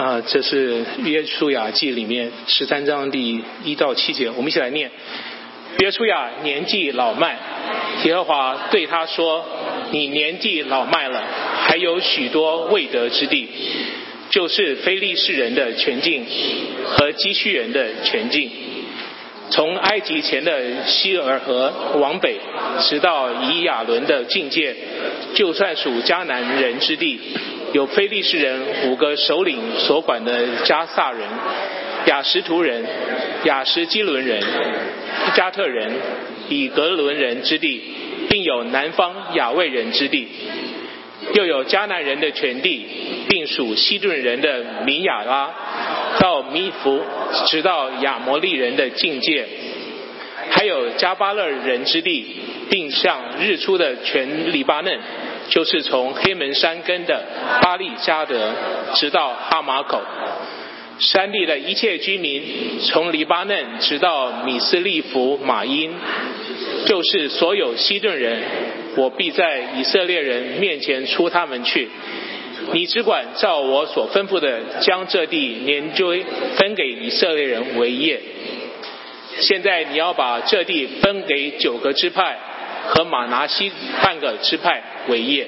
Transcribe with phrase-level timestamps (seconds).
[0.00, 4.90] 啊，这是约书亚记里面十三章第一到七节，我们一起来念。
[5.78, 7.36] 约书亚年纪老迈，
[8.04, 9.44] 耶和华对他说
[9.92, 11.22] ：“你年纪老迈了，
[11.66, 13.46] 还有许多未得之地，
[14.30, 16.24] 就是非利士人的全境
[16.86, 18.50] 和基须人的全境。
[19.50, 22.40] 从埃及前的希尔河往北，
[22.88, 24.74] 直到以亚伦的境界，
[25.34, 27.20] 就算属迦南人之地。”
[27.72, 31.20] 有非利士人五个首领所管的加萨人、
[32.06, 32.84] 雅什图人、
[33.44, 34.42] 雅什基伦人、
[35.34, 35.92] 加特人、
[36.48, 37.80] 以格伦人之地，
[38.28, 40.26] 并有南方雅卫人之地，
[41.34, 42.84] 又有迦南人的全地，
[43.28, 45.54] 并属西顿人的米亚拉，
[46.18, 47.00] 到米弗，
[47.46, 49.46] 直到亚摩利人的境界，
[50.50, 52.26] 还有加巴勒人之地，
[52.68, 54.98] 并向日出的全黎巴嫩。
[55.50, 57.24] 就是从黑门山根的
[57.60, 58.52] 巴利加德，
[58.94, 60.00] 直到哈马口，
[61.00, 62.42] 山地的一切居民，
[62.80, 65.92] 从黎巴嫩直到米斯利弗马因，
[66.86, 68.42] 就是所有西顿人，
[68.96, 71.88] 我必在以色列人面前出他们去。
[72.72, 76.24] 你只管照我所吩咐的，将这地年追
[76.56, 78.20] 分给以色列人为业。
[79.40, 82.38] 现在你要把这地分给九个支派。
[82.90, 85.46] 和马拿西半个支派为业，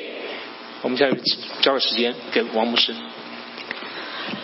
[0.82, 1.16] 我们现在
[1.60, 2.94] 交个时间给王牧师。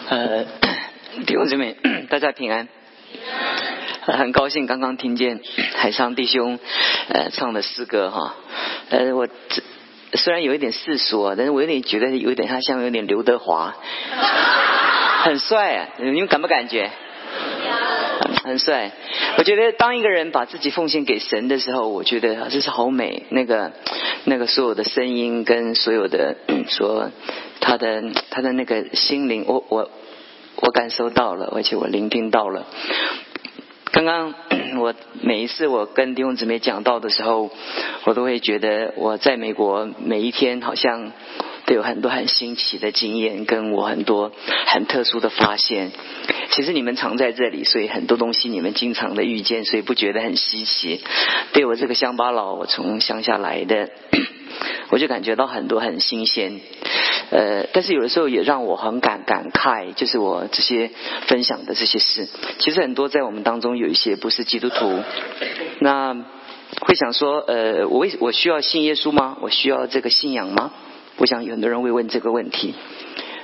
[0.09, 0.45] 呃，
[1.27, 1.77] 弟兄姊妹，
[2.11, 2.69] 大家平安。
[4.03, 5.41] 很高兴刚刚听见
[5.77, 6.59] 海上弟兄
[7.09, 8.37] 呃唱的诗歌哈，
[8.89, 9.62] 呃我这
[10.15, 13.75] 虽然有一点世俗啊，但是我有点觉得有点他像有点刘德华，
[15.25, 16.91] 很帅啊，你们感不感觉？
[18.49, 18.91] 很帅，
[19.37, 23.25] 我觉得当一个人把自己奉献给神的时候，我觉得这是好美。
[23.29, 23.73] 那个
[24.25, 26.37] 那个所有的声音跟所有的
[26.69, 27.11] 说
[27.61, 29.91] 他的他的那个心灵，我我
[30.57, 32.67] 我感受到了，而且我聆听到了。
[33.93, 34.35] 刚刚
[34.81, 37.51] 我每一次我跟弟兄姊妹讲到的时候，
[38.05, 41.12] 我都会觉得我在美国每一天好像。
[41.69, 44.33] 都有很多很新奇的经验，跟我很多
[44.67, 45.93] 很特殊的发现。
[46.51, 51.05] 其实你们常在这里，所以很多东西你们经常的遇见，所以不觉得很稀奇。
[51.53, 53.91] 对我这个乡巴佬，我从乡下来的，
[54.89, 56.59] 我就感觉到很多很新鲜。
[57.31, 60.91] 呃，但是有的时候也让我很感感慨，就是我这些
[61.27, 62.28] 分享的这些事，
[62.59, 65.03] 其实很多在我们当中有一些不是基督徒，
[65.81, 66.15] 那
[66.81, 69.37] 会想说，呃，我为我需要信耶稣吗？
[69.43, 70.73] 我需要这个信仰吗？
[71.19, 72.75] 我想有很多人会问这个问题。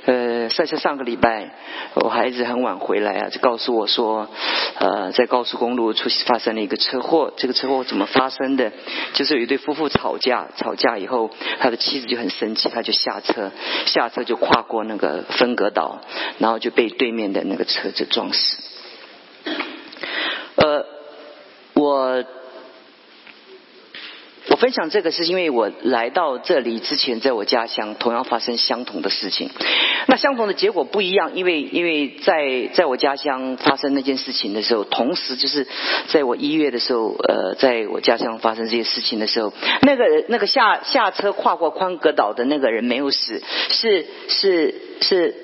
[0.05, 1.49] 呃，赛车上个礼拜，
[1.95, 4.29] 我孩子很晚回来啊，就告诉我说，
[4.77, 7.33] 呃，在高速公路出发生了一个车祸。
[7.35, 8.71] 这个车祸怎么发生的？
[9.13, 13.51] 就是有一对夫妇吵架，吵架以后，他的妻子就很生气，他就下车，
[13.87, 16.01] 下车就跨过那个分隔岛，
[16.37, 18.57] 然后就被对面的那个车子撞死。
[20.55, 20.85] 呃，
[21.73, 22.23] 我。
[24.49, 29.49] 我分享这个是因为我来到这里之前，在我家乡同样发生相同的事情。
[30.07, 35.67] 那相同的结果不一样，因为因为在在我家乡发生那件事情的时候，同时就是
[36.07, 39.51] 在我一月的时候，呃，在我家乡发生这些事情的时候，
[39.81, 43.41] 那个那个下下车跨过宽格岛的那个人没有死，
[43.71, 45.35] 是是是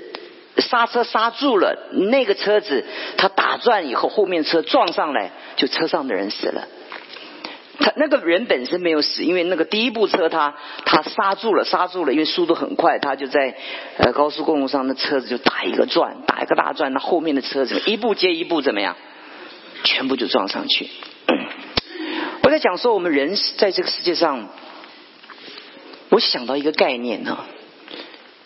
[0.57, 2.85] 刹车刹住了，那个车子
[3.17, 6.67] 他打转以后，后面车撞上来，就车上的人死了。
[7.81, 10.55] 他那个人本身没有死，因为那个第一部车他
[10.85, 13.55] 他刹住了，刹住了，因为速度很快，他就在
[13.97, 18.95] 呃高速公路上的车子就打一个转，打一个大转，那后面的车子一步接一步怎么样，
[19.83, 20.89] 全部就撞上去。
[22.43, 24.47] 我在讲说我们人在这个世界上，
[26.09, 27.39] 我想到一个概念呢，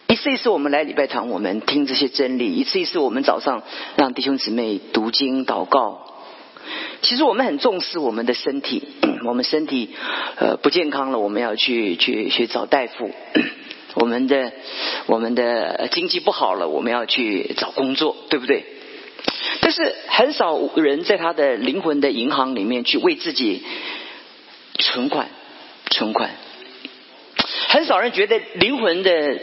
[0.07, 3.63] 一次一次我们来礼拜堂，我们听这些真理，一次一次我们早上
[3.97, 6.14] 让弟兄姊妹读经祷告。
[7.01, 8.83] 其实我们很重视我们的身体，
[9.25, 9.89] 我们身体
[10.37, 13.11] 呃不健康了，我们要去去去找大夫。
[13.95, 14.51] 我们的
[15.05, 18.63] 我们的经济不好了，我们要去找工作，对不对？
[19.61, 23.63] 但是很少人在他的灵魂的银行里面去为自己
[24.79, 25.29] 存款
[25.89, 26.31] 存款，
[27.69, 29.39] 很少人觉得灵魂的。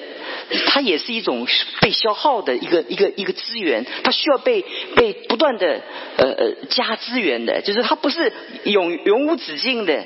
[0.67, 1.47] 它也是一种
[1.81, 4.65] 被消耗的一个一个一个资源，它需要被
[4.97, 5.81] 被不断的
[6.17, 8.33] 呃呃加资源的，就是它不是
[8.65, 10.05] 永永无止境的。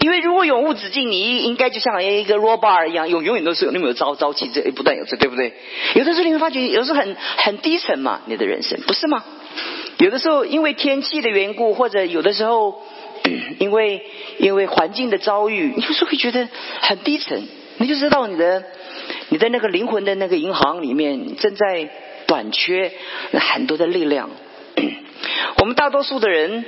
[0.00, 5.52] 因为如果永无止境，你应该就像一个 roar 一样，永永远都是有那么有朝朝气，这不断有这，对不对？
[5.94, 9.24] 有的时候你会发觉，有时候很很低沉嘛，你的人生不是吗？
[9.98, 12.82] 有的时候因为天气的缘故，或者有的时候
[13.58, 14.02] 因为
[14.38, 16.48] 因为环境的遭遇，你有时候会觉得
[16.80, 17.46] 很低沉，
[17.78, 18.62] 你就知道你的。
[19.28, 21.90] 你在那个灵魂的那个银行里面，正在
[22.26, 22.92] 短缺
[23.32, 24.30] 很多的力量。
[25.60, 26.64] 我们大多数的人，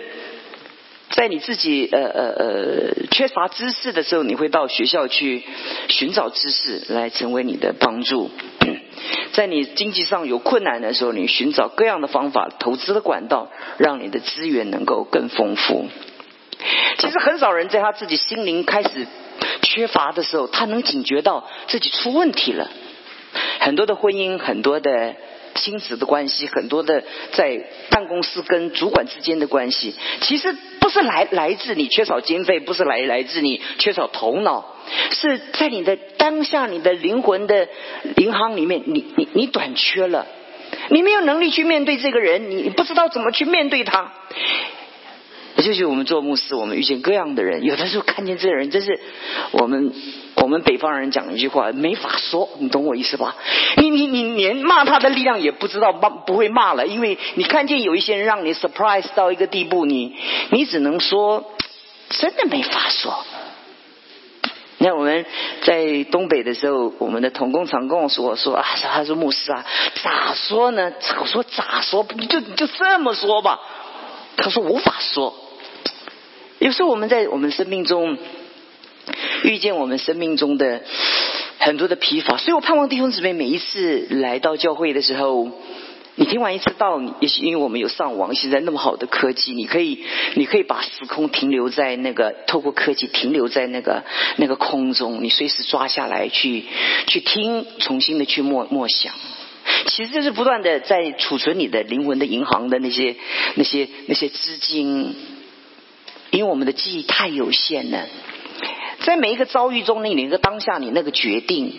[1.10, 5.42] 在你自己呃呃呃缺乏知识的时候，你会到学校去
[5.88, 8.30] 寻找知识来成为你的帮助。
[9.32, 15.86] 在你经济上有困难的时候，你寻找各样的方法、投资的管道，让你的资源能够更丰富。
[16.98, 19.06] 其实很少人在他自己心灵开始
[19.76, 22.70] 缺乏的时候，他能警觉到自己出问题了。
[23.60, 25.14] 很多的婚姻，很多的
[25.54, 34.64] 亲子的关系，很多的在办公室跟主管之间的关系，其实不是来来自你缺少经费，不是来来自你缺少头脑。
[35.10, 37.68] 是在你的当下，你的灵魂的
[38.16, 40.26] 银行里面，你你你短缺了，
[40.88, 44.10] 你没有能力去面对这个人，你不知道怎么去面对他。
[45.66, 49.00] 就是我们做牧师，我们遇见各样的人，有的时候看见这个人，真是
[49.50, 49.92] 我们
[50.36, 53.34] 我们北方人讲一句话，没法说，你懂我意思吧？
[53.76, 60.14] 你你你连骂他的力量也不知道骂不会骂了，因为你看见有一些人让你 surprise 到一个地步，你
[60.50, 61.52] 你只能说
[62.10, 63.24] 真的没法说。
[64.78, 65.26] 那我们
[65.64, 69.64] 在东北的时候，我们的童工常跟我说说啊，他说牧师啊，
[70.04, 70.92] 咋说呢？
[71.18, 72.06] 我说咋说？
[72.14, 73.58] 你就就这么说吧。
[74.36, 75.34] 他说无法说。
[76.58, 78.16] 有时候我们在我们生命中
[79.44, 80.82] 遇见我们生命中的
[81.58, 85.50] 很多的疲乏，所以我盼望弟兄姊妹每一次来到教会的时候。
[86.18, 90.02] 你听完一次道，也许因为我们有上网，现在那么好的科技，你可以，
[90.34, 94.02] 你可以把时空停留在那个，透过科技停留在那个
[94.36, 96.64] 那个空中，你随时抓下来去
[97.06, 99.12] 去听，重新的去默默想。
[99.88, 103.14] 其实这是不断的在储存你的灵魂的银行的那些
[103.56, 105.14] 那些那些资金，
[106.36, 108.06] 因为我们的记忆太有限了，
[109.00, 111.72] 在每一个遭遇中，你那个当下，你那个决定。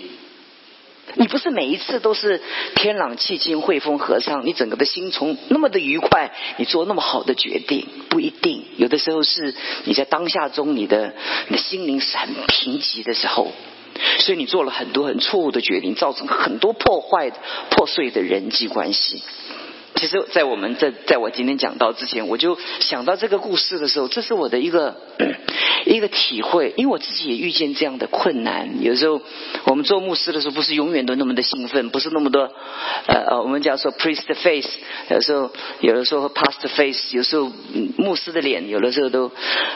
[1.13, 2.42] 你不是每一次都是
[2.75, 8.63] 天朗气清、汇丰合唱，你整个的心从那么的愉快，你做那么好的决定，不一定。
[8.77, 9.54] 有的时候是
[9.86, 11.13] 你在当下中，你的
[11.50, 13.51] 你的心灵是很贫瘠的时候，
[14.21, 17.30] 所以你做了很多很错误的决定，造成很多破坏、
[17.69, 19.21] 破碎的人际关系。
[19.99, 24.95] 其实，在我们在在我今天讲到之前，我就想到这个故事的时候，这是我的一个
[25.88, 28.83] 一个体会，因为我自己也遇见这样的困难。
[28.83, 29.19] 有时候
[29.65, 32.41] 我们做牧师的时候，不是永远都那么的兴奋，不是那么多
[33.07, 34.69] 呃呃，我们讲说 priest face，
[35.09, 37.51] 有时候有的时候 past face，有时候
[37.97, 39.31] 牧师的脸，有的时候都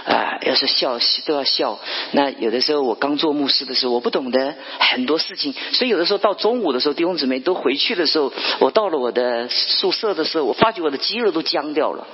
[0.06, 1.80] 啊，要是笑都要笑。
[2.12, 10.11] 那有的时候我刚做牧师的时候，我不懂得很多事情，所以有的时候到中午的时候，弟兄姊妹都回去的时候，我到了我的宿舍。
[10.14, 12.08] 的时候，我发觉我的肌肉都僵掉了，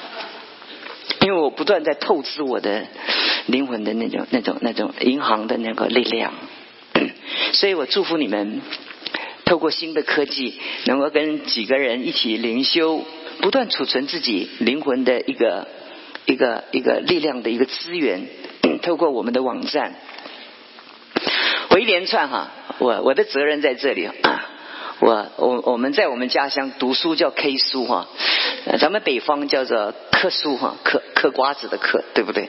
[1.20, 2.86] 因为我不断在透支我的
[3.46, 6.32] 灵魂的那种、那种、那种银行的那个力量。
[7.52, 8.60] 所以我祝福你们，
[9.44, 13.04] 透过新的科技，能够跟几个人一起灵修，
[13.40, 15.68] 不断储存自己灵魂的一个、
[16.26, 18.26] 一个、一个力量的一个资源。
[18.82, 19.94] 透过我们的网站，
[21.70, 24.48] 我一连串哈，我我的责任在这里啊。
[25.02, 28.06] 我我我们在我们家乡读书叫 K 书哈，
[28.78, 32.48] 咱们北方叫做嗑书哈，嗑嗑瓜子的嗑，对不对？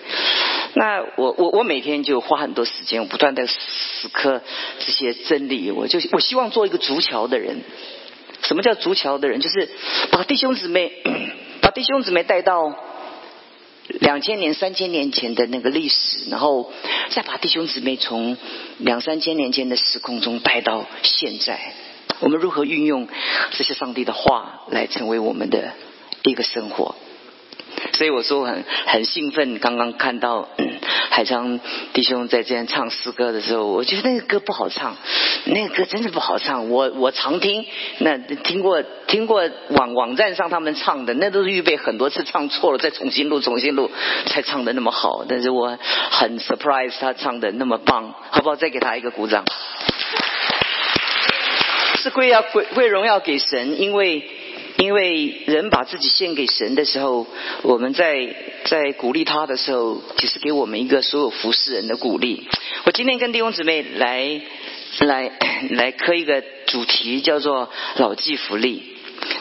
[0.76, 4.40] 那我我我每天就花很多时间，我不断的死磕
[4.78, 7.62] 这些真理，我就我希望做一个足桥的人。
[8.44, 9.40] 什么叫足桥的人？
[9.40, 9.68] 就是
[10.12, 10.92] 把弟兄姊妹
[11.60, 12.76] 把弟兄姊妹带到
[13.88, 16.72] 两千年、三千年前的那个历史，然后
[17.10, 18.38] 再把弟兄姊妹从
[18.78, 21.74] 两三千年前的时空中带到现在。
[22.20, 23.08] 我们如何运用
[23.52, 25.74] 这些上帝的话来成为我们的
[26.24, 26.96] 一个生活？
[27.94, 29.60] 所以我说很很兴奋。
[29.60, 30.48] 刚刚看到
[31.10, 31.60] 海昌
[31.94, 34.96] 弟兄在这样唱诗歌的时候，我觉得那个歌不好唱，
[35.46, 36.70] 那个歌真的不好唱。
[36.70, 37.66] 我我常听，
[38.00, 43.92] 那听过听过网网站上他们唱的，那都是预备很多次唱错了，再重新录重新录
[44.28, 45.26] 才唱的那么好。
[45.28, 45.78] 但是我
[46.12, 48.56] 很 surprise 他唱的那么棒，好不好？
[48.56, 49.44] 再给他一个鼓掌。
[52.04, 54.22] 是归要归归荣耀给神，因为
[54.78, 57.26] 因为人把自己献给神的时候，
[57.62, 62.46] 我们在在鼓励他的时候，其实给我们一个所有服侍人的鼓励。
[62.84, 64.42] 我今天跟弟兄姊妹来
[65.00, 65.32] 来
[65.70, 68.82] 来磕一个主题，叫做老骥伏枥。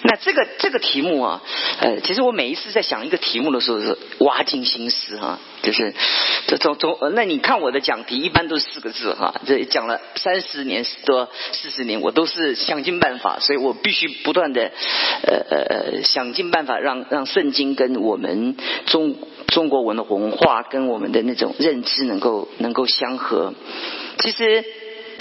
[0.04, 1.42] 那这个这个题目啊，
[1.80, 5.94] 呃，其实我每一次在想一个题目的时候，是挖尽心思哈，就是
[6.46, 14.72] 这从从那你看我的讲题一般都是四个字哈，这讲了三十年多四十年，我都是想尽办法，所以我必须不断的
[15.26, 19.16] 呃呃呃想尽办法让让圣经跟我们中
[19.48, 23.54] 中国文的文化跟我们的那种认知能够能够相合。
[24.18, 24.64] 其实。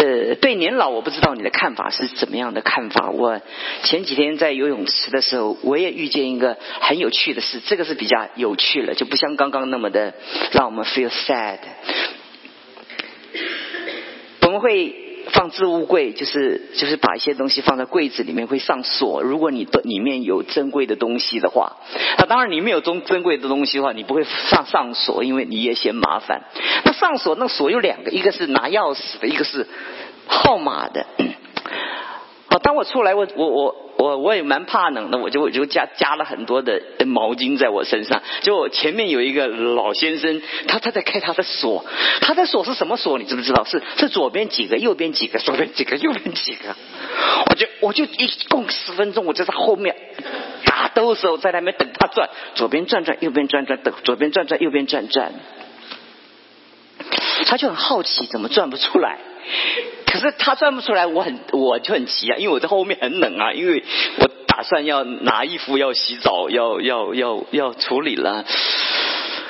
[0.01, 3.11] 呃，对年老，我不知道你的看法是怎么样的看法。
[3.11, 3.39] 我
[3.83, 10.15] 前几天在游泳池的时候，我也遇见一个很有趣的事，这个是比较有趣了，就不像刚刚那么的
[10.53, 11.59] 让我们 feel sad。
[14.41, 15.10] 我们会。
[15.29, 19.21] 放置物柜就是就是把一些东西放在柜子里面会上锁。
[19.21, 21.77] 如果你的里面有珍贵的东西的话，
[22.17, 26.41] 那当然你没有珍珍贵的东西的话，你不会上上锁，因为你也嫌麻烦。
[26.83, 29.67] 那上锁那锁有两个，一个是拿钥匙的，一个是
[30.27, 31.05] 号码的。
[32.63, 38.21] 当我出来，我我我我我也蛮怕冷的，我就我就加加了很多的毛巾在我身上。
[38.41, 41.85] 就前面有一个老先生，他他在开他的锁，
[42.21, 43.17] 他的锁是什么锁？
[43.17, 43.63] 你知不知道？
[43.63, 46.75] 是是左边几个，右边几个，左边几个，右边几个。
[47.49, 49.95] 我就我就一共十分钟，我就在后面
[50.65, 55.31] 打兜时候在那边等他转，左边转转，右边转转，等左边转转，右边转转。
[57.45, 59.17] 他就很好奇，怎么转不出来？
[60.05, 63.83] 可是他转不出来，我很我就很急啊，因为我在后面很冷啊，因为
[64.19, 68.45] 我打算要拿衣服、要洗澡、要要要要处理了。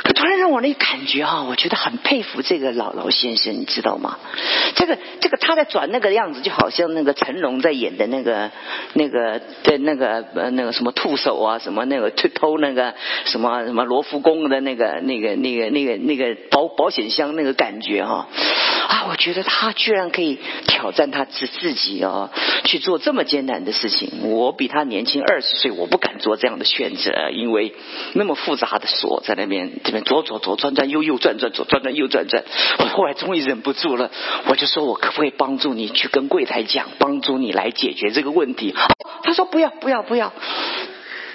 [0.04, 4.18] 可突然让我那感觉啊，我觉得很佩服这个老老先生，你知道吗？
[4.76, 8.50] 这个这个他在转那个样子，就好像那个成龙在演的那个
[8.94, 12.96] 那个的那个呃那个什么兔手啊，什么那个偷偷那个
[13.26, 18.28] 什么什么罗浮宫的那个那个那个那个那个保保险箱那个感觉哈啊，
[18.92, 22.30] 啊我觉得他居然可以挑战他自自己啊，
[22.66, 24.30] 去做这么艰难的事情。
[24.30, 27.74] 我比他年轻二十岁，我不敢做这样的选择，因为
[28.14, 29.72] 那么复杂的锁在那边。
[29.86, 32.44] 这边左左左转转，右右转转，左转转，右转转。
[32.80, 34.12] 我后来终于忍不住了，
[34.48, 38.76] 我就说：“我可不可以帮助你去跟柜台讲，帮助你来解决这个问题？”
[39.24, 40.34] 他说：“不要，不要，不要。”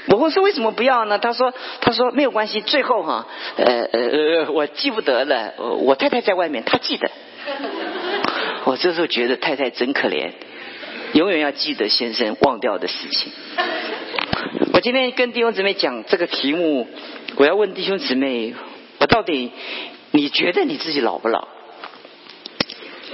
[0.08, 2.60] 我问说：“为什么不要呢？”他说：“他说没有关系。
[2.60, 4.00] 最后哈，呃呃
[4.44, 5.54] 呃，我记不得了。
[5.58, 7.10] 我太太在外面，她记得。
[8.64, 10.32] 我这时候觉得太太真可怜，
[11.12, 13.32] 永远要记得先生忘掉的事情。
[14.72, 16.86] 我今天跟弟兄姊妹讲这个题目。
[17.36, 18.54] 我要问弟兄姊妹，
[18.98, 19.52] 我到底
[20.12, 21.48] 你觉得你自己老不老？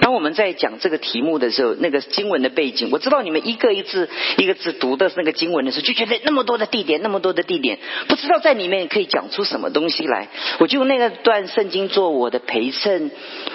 [0.03, 7.79] 当我们在讲这个题目的时候，那个经文的背景，我知道你们一个一字一个字读的那个经文的时候，就觉得那么多的地点，那么多的地点，
[8.09, 10.27] 不知道在里面可以讲出什么东西来。
[10.59, 13.13] 我就用那个段圣经做我的陪衬，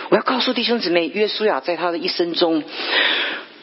[0.09, 2.63] 我要告诉弟兄姊妹，约书亚在他的一生中。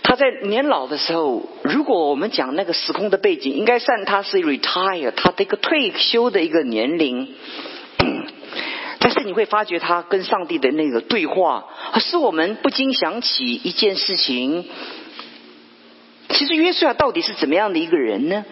[0.02, 7.34] 他在年老的时候，如果我们讲那个时空的背景，应该算他是 retire，他的一个退休的一个年龄。
[9.25, 11.64] 你会发觉他跟上帝的那个对话，
[11.99, 14.66] 使我们不禁想起一件事情。
[16.28, 18.45] 其实约书亚到底是怎么样的一个人呢？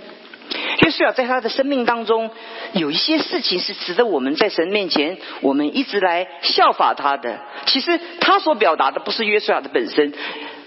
[0.84, 2.30] 约书亚在他的生命当中，
[2.72, 7.40] 有一些事情是值得我们在神面前，我们一直来效法他的。
[7.66, 10.12] 其实他所表达的不是约书亚的本身。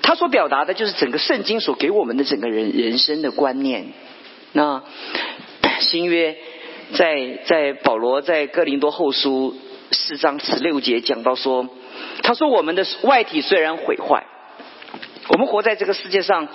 [0.01, 3.87] 他所表达的就是整个圣经所给我们的整个人人生的观念。
[4.53, 4.83] 那
[5.79, 6.37] 新约
[6.93, 9.55] 在在保罗在哥林多后书
[9.95, 11.67] 四章十六节讲到说，
[12.21, 14.25] 他说我们的外体虽然毁坏，
[15.29, 16.47] 我们活在这个世界上，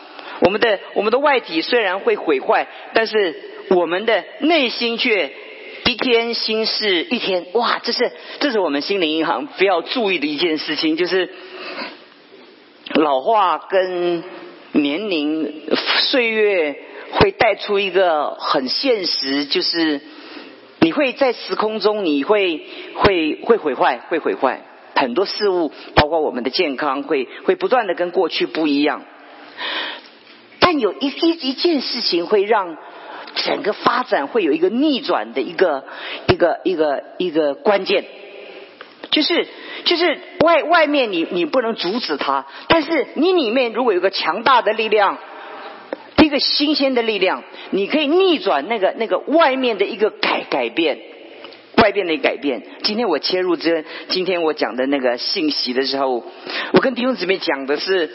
[0.42, 3.34] 我们的我们的外体虽然会毁坏，但是
[3.70, 5.32] 我们的内心却
[5.86, 7.46] 一天新事一天。
[7.54, 11.28] 哇，这是这是我们心灵银行非要注意的一件事情，就是。
[12.92, 14.24] 老化跟
[14.72, 15.62] 年龄、
[16.00, 16.74] 岁月
[17.12, 20.00] 会带出一个很现实，就是
[20.80, 24.62] 你会在时空中，你会会会毁坏，会毁坏
[24.94, 29.02] 很多事物，包括我们的健康，会会不断的跟过去不一样。
[30.58, 32.76] 但有一一一件事情会让
[33.34, 35.84] 整个发展会有一个逆转的一个
[36.28, 38.04] 一个一个一个关键。
[39.10, 39.48] 就是
[39.84, 45.18] 就是外外面你你不能阻止它，但是你里面如果有个强大的力量，
[46.30, 50.96] 一个新鲜的力量，你可以逆转那个那个外面的一个改改变，
[51.82, 52.62] 外边的改变。
[52.84, 56.22] 今天我切入这今天我讲的那个信息的时候，
[56.72, 58.10] 我跟弟兄姊妹讲的是，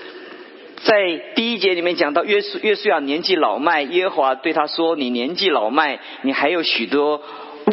[0.78, 7.22] 在第一节里面讲到约书约书亚年纪老迈，耶和华对他说：“你年纪老迈，你还有许多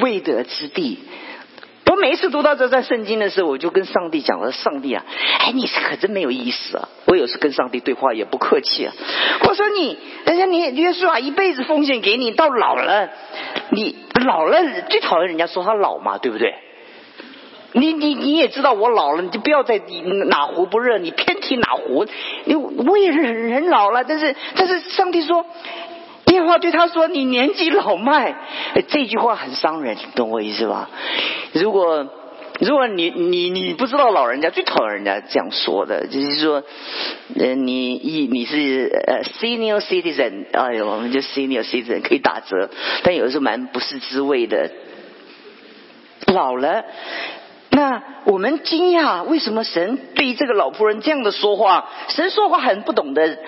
[0.03, 0.99] 未得之地。”
[1.85, 5.05] 我每一次读到这段圣经的时候，我就跟上帝讲了：“上帝啊，
[5.41, 6.89] 哎，你可真没有意思啊！
[7.07, 8.95] 我有时跟上帝对话也不客气啊。
[9.47, 13.11] 我说你，人家你约书亚一辈子奉献给你，到老了，
[13.71, 14.59] 你老了
[14.89, 16.55] 最讨厌人家说他老嘛，对不对？
[17.73, 19.79] 你你你也知道我老了，你就不要再
[20.29, 22.07] 哪壶不热，你偏提哪壶。
[22.45, 25.45] 你我也是人老了，但是但是上帝说。”
[26.43, 28.35] 话对他说：“你年纪老迈。”
[28.89, 30.91] 这句话很伤人，懂我意思吧？
[31.53, 32.07] 如果
[32.61, 36.63] 如果你你你不知道老人家最讨厌人家这样说的，就是说，
[37.39, 42.71] 呃，你一你是呃 senior citizen，哎呦，我们就 senior citizen 可以打折，
[43.03, 44.71] 但有的时候蛮不是滋味的。
[46.27, 46.85] 老了。
[47.75, 51.89] 那我们惊讶，为什么神对这个老仆人这样的说话？
[52.09, 53.39] 神说话很不懂得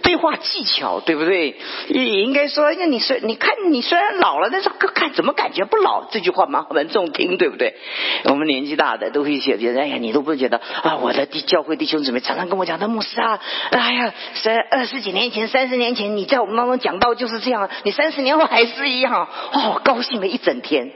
[0.00, 1.56] 对话技巧，对不对？
[1.88, 6.04] 也应该说，那你虽你看你虽然老了，但是看怎么感觉不老？
[6.12, 7.74] 这句话蛮蛮中听，对不对？
[8.26, 13.40] 我们年纪大的都会写，觉得哎呀，你都不会觉得啊，我的弟教会弟兄姊妹常常跟我讲，的牧师啊，
[13.70, 20.92] 哎呀，三二十几年前、三十年前，你在我们当中讲到就是这样，你三十年后还是一样，哦，高兴了一整天。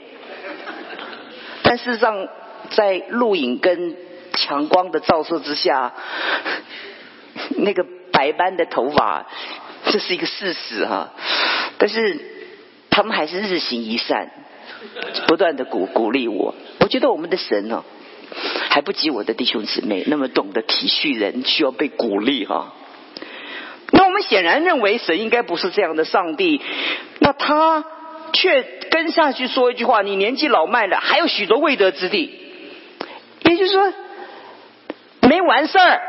[1.65, 2.29] 但事实上。
[2.71, 3.97] 在录影跟
[4.35, 5.93] 强光的照射之下，
[7.57, 9.27] 那个白斑的头发，
[9.87, 11.13] 这是一个事实哈。
[11.79, 12.21] 但是
[12.91, 14.31] 他们还是日行一善，
[15.27, 16.55] 不断的鼓鼓励我。
[16.81, 17.85] 我觉得我们的神呢，
[18.71, 22.75] 还不及我的弟兄姊妹那么懂得体恤人，需要被鼓励哈。
[23.91, 26.61] 那我们显然认为神应该不是这样的上帝，
[27.21, 27.85] 那他
[28.33, 32.48] 却跟下去说一句话：你年纪老迈了，还有许多未得之地。
[33.51, 33.93] 也就是说，
[35.23, 36.01] 没完事儿。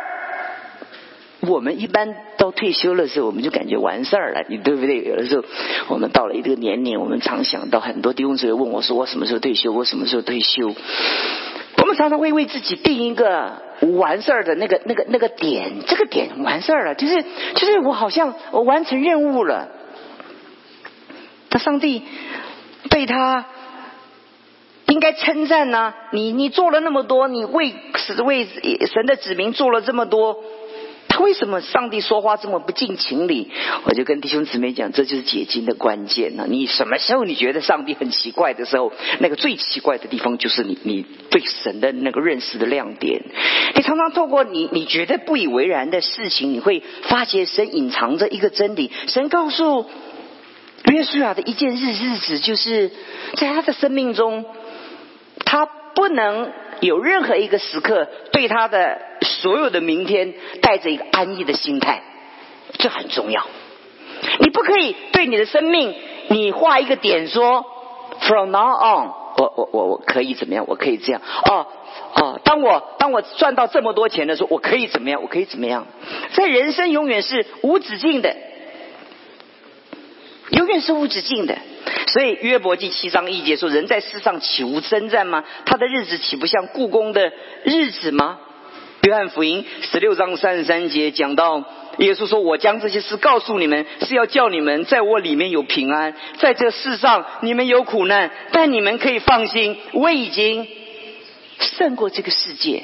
[1.42, 5.02] 我们一般到退休的时候，我们就感觉完事儿了，你对不对？
[5.04, 5.44] 有的时候，
[5.88, 9.72] 我们到了一个年龄，我们常想到很多弟兄姊妹问我说：“我什么时候退休？
[9.72, 10.68] 我什么时候退休？”
[11.82, 13.62] 我们常常会为自己定一个
[14.00, 17.24] 完事儿的那个、那个、那个点，这个点完事儿了，就是
[17.56, 19.70] 就是我好像我完成任务了。
[21.50, 22.04] 他上帝
[22.90, 23.46] 被他。
[24.90, 27.74] 应该称赞呢，你你做了那么多，你为
[28.26, 28.48] 为
[28.92, 30.44] 神的子民做了这么多，
[31.08, 33.52] 他为什么上帝说话这么不近情理？
[33.84, 36.46] 我就跟弟兄姊妹讲，这就是解经的关键呢。
[36.48, 43.22] 你什么时候你觉得上帝很奇怪的时候，那个最奇怪的地方就是你你对神的那个认识的亮点。
[43.76, 48.92] 你常常透过你你觉得不以为然的事情，你会发现神隐藏着一个真理。
[49.08, 49.86] 神告诉
[50.92, 52.90] 约书亚的一件日日子，就是
[53.36, 54.46] 在他的生命中。
[55.46, 62.02] 他不能有任何一个时刻对他的所有的明天带着一个安逸的心态，
[62.78, 63.46] 这很重要。
[64.40, 65.96] 你不可以对你的生命，
[66.30, 67.66] 你画一个点说
[68.22, 70.66] ，from now on，我我我我可以怎么样？
[70.68, 71.22] 我可以这样。
[71.50, 71.68] 哦
[72.16, 75.22] 哦，当我当我赚到这么多钱的时候，我可以怎么样？
[75.22, 75.88] 我可以怎么样？
[76.34, 78.36] 在人生永远是无止境的，
[80.52, 81.58] 永远是无止境的。
[82.08, 85.44] 所以约伯记七章一节说：“人在世上岂无征战吗？
[85.66, 87.32] 他的日子岂不像故宫的
[87.64, 88.40] 日子吗？”
[89.04, 91.64] 约翰福音十六章三十三节讲到，
[92.00, 96.16] 耶稣说：“我将这些事告诉你们，是要叫你们在我里面有平安。
[96.38, 100.68] 在这世上你们有苦难，但你们可以放心，我已经
[101.60, 102.84] 胜过这个世界。”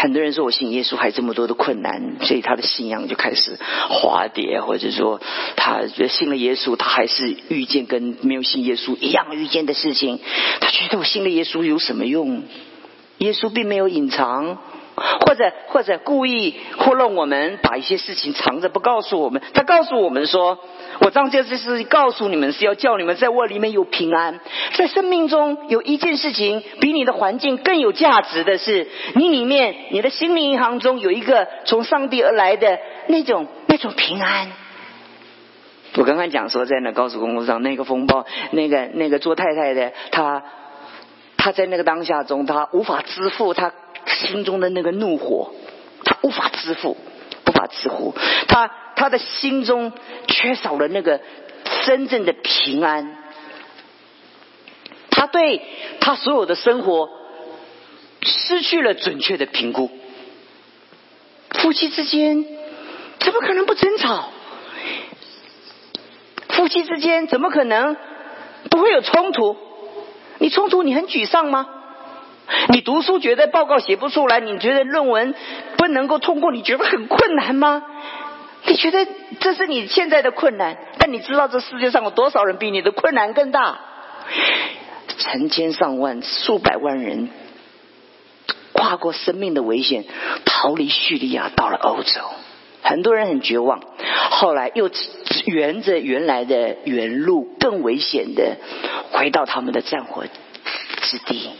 [0.00, 3.58] 很多人说我信耶稣还这么多的困难，所以他的信仰就开始
[3.90, 5.20] 滑跌，或者说
[5.56, 10.18] 他信了耶稣，他还是遇见跟没有信耶稣一样遇见的事情。
[10.60, 12.44] 他觉得我信了耶稣有什么用？
[13.18, 14.56] 耶稣并没有隐藏。
[14.96, 19.40] 或者或者故意糊弄我们，把一些事情藏着不告诉我们。
[19.54, 20.58] 他告诉我们说
[21.00, 24.40] ：“我张这是告诉你们，是要叫你们在我里面有平安。
[24.74, 34.52] 在生命中有一件事情比你的环境更有价值的是，你里面你的心灵银行中有一个从上帝而来的那种那种平安。”
[35.96, 40.42] 我刚刚讲说，在那高速公路上那个风暴，那个那个做太太的，她
[41.36, 43.72] 她在那个当下中，她无法支付她。
[44.26, 45.52] 心中的那个怒火，
[46.04, 46.96] 他无法支付，
[47.46, 48.14] 无法支付。
[48.48, 49.92] 他他的心中
[50.26, 51.20] 缺少了那个
[51.84, 53.16] 真正的平安。
[55.10, 55.62] 他对
[56.00, 57.10] 他所有的生活
[58.22, 59.90] 失去了准确的评估。
[61.50, 62.44] 夫妻之间
[63.18, 64.28] 怎么可能不争吵？
[66.48, 67.96] 夫妻之间怎么可能
[68.70, 69.56] 不会有冲突？
[70.38, 71.66] 你冲突，你很沮丧吗？
[72.68, 75.34] 你读书觉得报告写不出来，你觉得论文
[75.76, 77.82] 不能够通过，你觉得很困难吗？
[78.64, 79.06] 你觉得
[79.40, 83.78] 这是你现在的困难，但你知道这世界上有多少人比你的困难更大？
[85.18, 87.28] 成千上万、数百万人
[88.72, 90.04] 跨过生命的危险，
[90.44, 92.20] 逃离叙利亚到了欧洲，
[92.82, 93.80] 很多人很绝望，
[94.30, 94.90] 后来又
[95.46, 98.56] 沿着原来的原路更危险的
[99.12, 100.24] 回到他们的战火
[101.02, 101.50] 之地。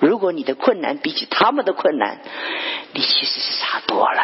[0.00, 2.18] 如果你的困难比起他们的困难，
[2.92, 4.22] 你其实是差多了。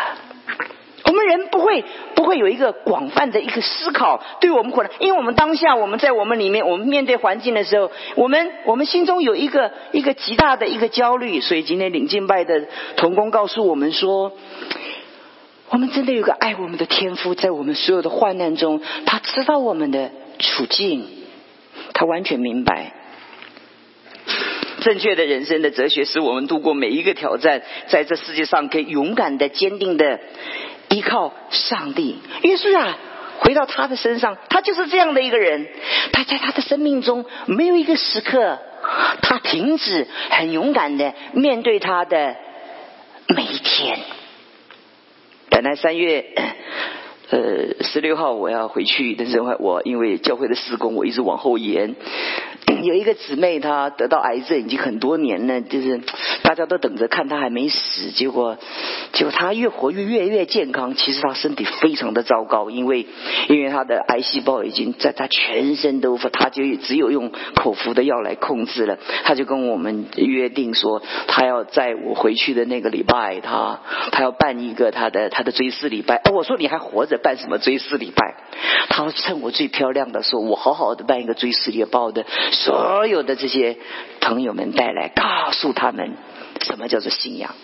[1.06, 1.84] 我们人不会
[2.14, 14.32] 不会有一个广泛的一个思考，对我们可能，因为我们当下我们在我们里面，我们面对环境的时候，我们我们心中有一个一个极大的一个焦虑，所以今天领敬拜的童工告诉我们说，
[15.68, 21.06] 我们真的有个爱我们的天赋，在我们所有的患难中，他知道我们的处境，
[21.92, 22.92] 他完全明白。
[24.85, 30.20] 正确的人生的哲学，使我们度过每一个挑战，在这世界上可以勇敢的、坚定的
[30.90, 32.18] 依靠上帝。
[32.42, 32.99] 耶稣啊，
[33.38, 35.66] 回到他的身上，他就是这样的一个人。
[36.12, 38.59] 他在他的生命中没有一个时刻，
[39.23, 42.37] 他停止很勇敢的面对他的
[43.29, 43.99] 每一天。
[45.49, 46.27] 本来三月
[47.31, 51.94] 呃十六号我要回去，但是我因为教会的施工，我一直往后延。
[52.85, 56.00] 有一个姊妹，她得到癌症已经很多年了，就是
[56.42, 58.57] 大家都等着看她还没死，结果
[59.12, 60.94] 结果她越活越越越健康。
[60.94, 63.07] 其实她身体非常的糟糕，因为
[63.48, 68.98] 因为她的癌细胞已经在她全身都，她就只有用口服的药来控制了。
[69.24, 76.20] 她就跟我们约定说，她要在我回去的那个礼拜，她她要办一个她的她的追思礼拜。
[76.33, 78.35] 我说你还活着办什么追思礼拜？
[78.88, 82.24] 她趁我最漂亮的时候，我好好的办一个追思礼拜的。
[82.54, 83.76] 所有的这些
[84.20, 86.14] 朋友们带来，告诉他们
[86.60, 87.54] 什么叫做信仰。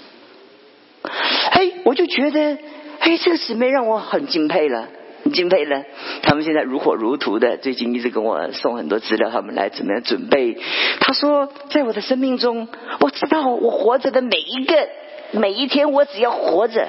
[1.51, 2.59] 哎，我就觉得，
[2.99, 4.89] 哎，这个姊妹让我很敬佩了，
[5.25, 5.83] 很敬佩了。
[6.23, 10.59] 他们现在如火如荼的，最近一直跟我送很多资料，他们来怎么样准备。
[11.01, 12.69] 他说，在我的生命中，
[13.01, 14.89] 我知道我活着的每一个
[15.33, 16.89] 每一天，我只要活着，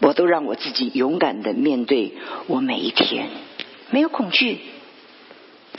[0.00, 2.12] 我都让我自己勇敢的面对
[2.46, 3.28] 我每一天，
[3.90, 4.58] 没有恐惧。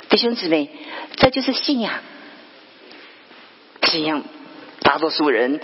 [0.10, 0.70] 弟兄姊妹，
[1.16, 1.94] 这就是信仰。
[3.84, 4.24] 信仰，
[4.82, 5.60] 大多数人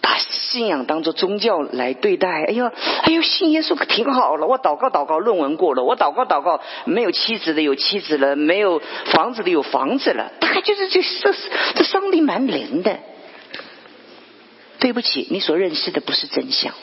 [0.00, 2.44] 把信仰当做宗教来对待。
[2.44, 4.46] 哎呦，哎呦，信耶稣可挺好了。
[4.46, 5.82] 我祷告祷告，论文过了。
[5.84, 10.32] 我祷告祷告，没有妻子的有妻子了，没有房子的有房子了。
[10.40, 11.34] 大概就是这这
[11.74, 12.98] 这上帝蛮灵的。
[14.78, 16.74] 对不起，你所认识的不是真相。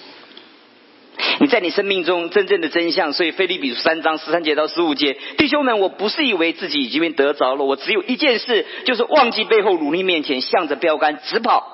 [1.40, 11.66] 你在你生命中真正的真相，所以菲利比三章十三节到十五节，弟兄们，我不是以为自己已经被得着了，我只有一件事，就是忘记背后，努力面前，向着标杆直跑。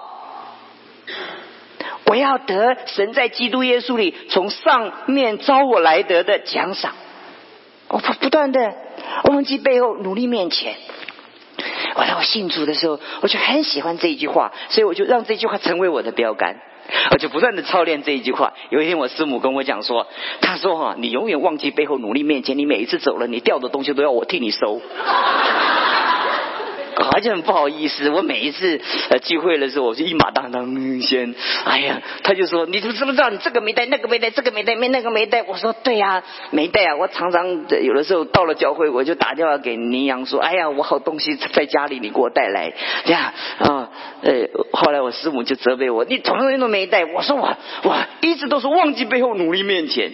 [2.08, 6.94] 我要得神在基督耶稣里从上面招我来得的奖赏。
[7.88, 8.76] 我不不断的
[9.26, 10.76] 忘记背后，努力面前。
[11.96, 16.58] 我在我信主的时候，我就很喜欢这一句话，所以我就让这句话成为我的标杆。
[17.12, 18.54] 我 就不断的操练这一句话。
[18.70, 20.08] 有一天，我师母跟我讲说
[20.42, 24.82] ：“他说哈，你永远忘记背后努力面前，你每一次走了，你掉的东西都要我替你收。
[27.12, 31.36] ”而且很不好意思，我每一次呃聚会的时候，我就一马当当先。
[31.66, 33.30] 哎呀，他就说：“你知不知道？
[33.30, 42.72] 你这个没带，那个没带，这个没带，没那个没带。”我说：“对呀，没带啊。”我常常有的时候到了教会，我就打电话给宁阳说：“哎呀，我好东西在家里，你给我带来。”
[43.06, 43.85] 这样啊，
[44.22, 50.12] 呃，后来我师母就责备我：“你什么东西都没带。”我说：“我我一直都是忘记背后努力面前。”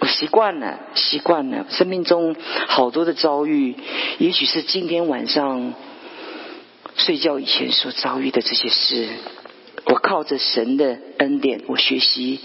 [0.00, 1.66] 我习惯了，习惯了。
[1.68, 2.34] 生命中
[2.66, 3.74] 好多的遭遇，
[4.18, 5.74] 也许是今天晚上
[6.96, 9.08] 睡觉以前所遭遇的这些事。
[9.84, 12.40] 我靠着神的恩典，我学习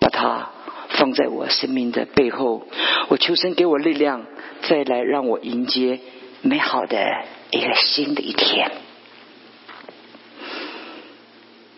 [0.00, 0.50] 把它
[0.90, 2.66] 放在我生命的背后。
[3.08, 4.26] 我求神给我力量，
[4.62, 6.00] 再来让我迎接
[6.42, 6.98] 美好的
[7.50, 8.70] 一个新的一天。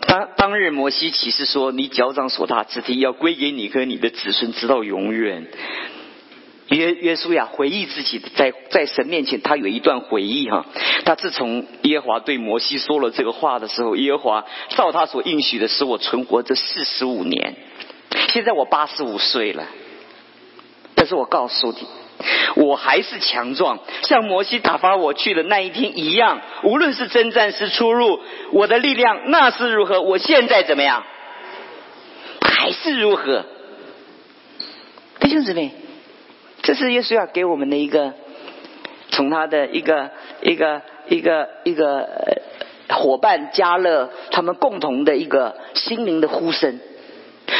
[0.09, 5.47] 当当日摩西启示说：“你脚掌所踏之地要归给你和你的子孙，直到永远。”
[6.71, 10.65] 约约书亚回忆自己在在神面前，他有一段回忆哈。
[11.05, 17.55] 他自从耶和华对摩西说了这个话的时候，耶和华照他所应许的，使我存活这四十五年。
[18.33, 19.67] 现在我八十五岁了，
[20.95, 21.87] 但是我告诉你。
[22.57, 26.41] 我还是强壮，像摩西打发我去的那一天一样。
[26.65, 28.21] 无论是征战是出入，
[28.53, 31.05] 我的力量那是如何，我现在怎么样，
[32.41, 33.45] 还是如何。
[35.21, 35.73] 弟兄姊妹，
[36.63, 38.15] 这是耶稣要给我们的一个，
[39.11, 40.11] 从他的一个
[40.43, 42.09] 一个一个一个
[42.89, 46.81] 伙伴加勒他们共同的一个心灵的呼声。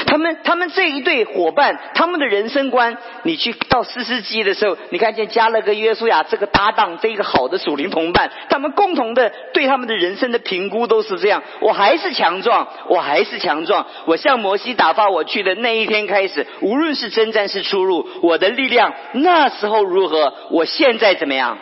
[0.07, 13.87] 他们他们这一对伙伴，他们的人生观，你去到四世纪的时候，你看见加勒跟约书亚这个搭档，这一个好的属灵同伴，他们共同的对他们的人生的评估都是这样：我还是强壮，我还是强壮。
[14.07, 21.59] 我向摩西打发我去的那一天开始，无论是征战是出入，我的力量那时候如何，我现在怎么样，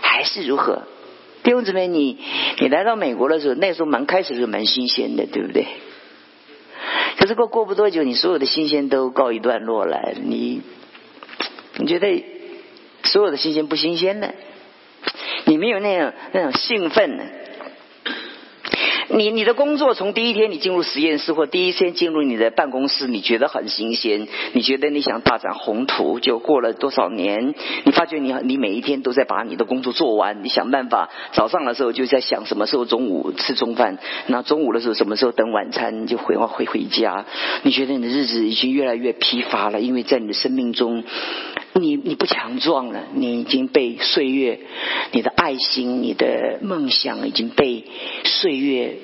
[0.00, 0.82] 还是如何。
[1.42, 2.18] 弟兄姊妹，你
[2.58, 5.66] 你来到美国的时候，那时候蛮开始是蛮新鲜的，对不对？
[7.18, 10.62] 可是过过不多久，你所有的新鲜都告一段落了，你
[11.76, 12.24] 你觉得
[13.04, 14.32] 所有的新鲜不新鲜呢？
[15.44, 17.24] 你没有那种那种兴奋呢？
[19.08, 37.26] 你你的工作从第一天你进入实验室或第一天进入你的办公室，你觉得很新鲜，你觉得你想大展宏图，就过了多少年，你发觉你你每一天都在把你的工作做完，你想办法早上的时候就在想什么时候中午吃中饭，那中午的时候什么时候等晚餐就回回回家，
[37.62, 41.04] 你觉得你的日子已经越来越疲乏了，因为在你的生命中，
[41.78, 44.60] 你你不强壮了，你已经被岁月，
[45.12, 47.84] 你的爱心、你的梦想已经被
[48.24, 48.96] 岁月。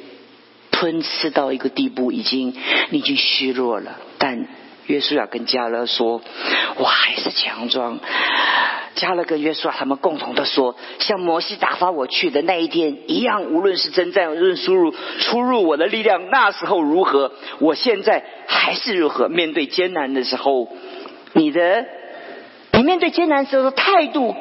[0.75, 2.57] 吞吃到一个地步，已经
[2.91, 4.01] 你已经虚弱了。
[4.19, 4.49] 但
[4.87, 6.21] 约书亚跟加勒说
[6.77, 8.01] ：“我还是强壮。”
[8.97, 17.31] 加勒跟约书亚他们共同的说：“像摩西打发我去的那一天一样，无论是征战，无论输入出入，我的力量那时候如何，
[17.61, 19.29] 我现在还是如何。
[19.29, 20.69] 面对艰难的时候，
[21.35, 21.87] 你的
[22.73, 24.35] 你面对艰难时候的态度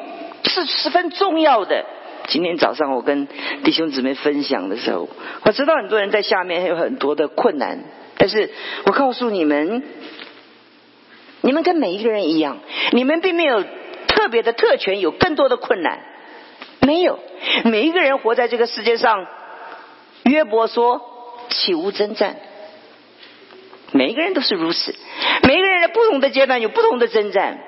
[0.44, 1.84] 是十分重要的。”
[2.28, 3.26] 今天早上我跟
[3.64, 5.08] 弟兄姊妹分享的时候，
[5.42, 7.80] 我知道很多人在下面有很多的困难，
[8.16, 8.50] 但是
[8.86, 9.82] 我告诉你们，
[11.40, 12.58] 你们跟每一个人一样，
[12.92, 13.64] 你们并没有
[14.06, 15.98] 特别的特权，有更多的困难，
[16.80, 17.18] 没有。
[17.64, 19.26] 每一个人活在这个世界上，
[20.22, 21.02] 约伯说
[21.48, 22.36] 岂无征战？
[23.90, 24.94] 每一个人都是如此，
[25.42, 27.58] 每一个人在不同的阶段有不同的征战。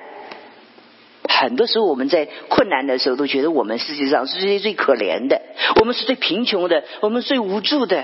[1.39, 5.41] 很多时候，我们在困难的时候，都觉得我们世界上是最最可怜的，
[5.79, 8.03] 我们是最贫穷的，我们最无助的。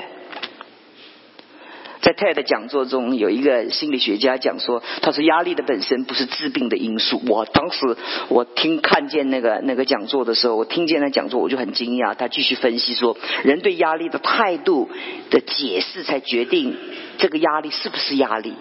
[2.02, 7.22] 在泰的讲座中，有一个心理学家讲说，他说压力的本身不是治病的因素。
[7.28, 7.96] 我当时
[8.28, 12.16] 我听看见那个那个讲座的时候，我听见那讲座，我就很惊讶。
[12.16, 14.90] 他继续分析说，人对压力的态度
[15.30, 16.76] 的解释，才决定
[17.20, 18.56] 这个压力是不是压力。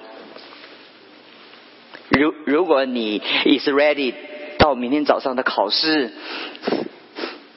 [2.10, 4.12] 如如果你 is ready。
[4.60, 6.12] 到明天早上的考试，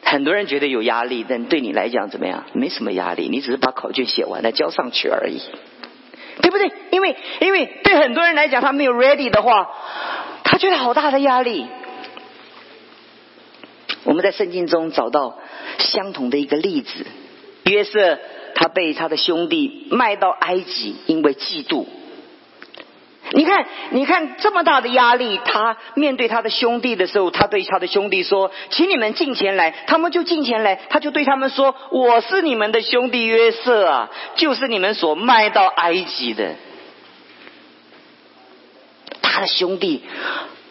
[0.03, 2.45] 很多人觉得有压力，但对你来讲怎么样？
[2.53, 5.41] 没什么压力，你只是把考卷写完了交上去而已，
[6.41, 6.71] 对不对？
[6.91, 9.69] 因为因为对很多人来讲，他没有 ready 的话，
[10.45, 11.67] 他觉得好大的压力。
[14.05, 15.37] 我们在圣经中找到
[15.79, 17.05] 相同的一个例子：
[17.63, 18.19] 约瑟
[18.55, 21.85] 他被他的兄弟卖到埃及，因为嫉妒。
[23.31, 36.55] 你看，你看这么大的压力，他面对他的兄弟的时候，他对他的兄弟说：“请你们进前来。”他们就进前来，他就对他们说：“我是你们的兄弟约瑟啊，就是你们所卖到埃及的。”
[39.21, 40.03] 他的兄弟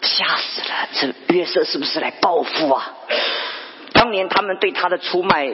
[0.03, 2.95] 吓死了，这约瑟是不是来报复啊？
[4.03, 5.49] 当年他们对他的出卖，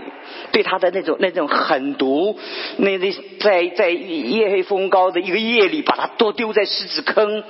[0.52, 2.38] 对他的那种那种狠毒，
[2.78, 7.44] 那那在在夜黑风高的一个夜里，把他都丢在狮子坑，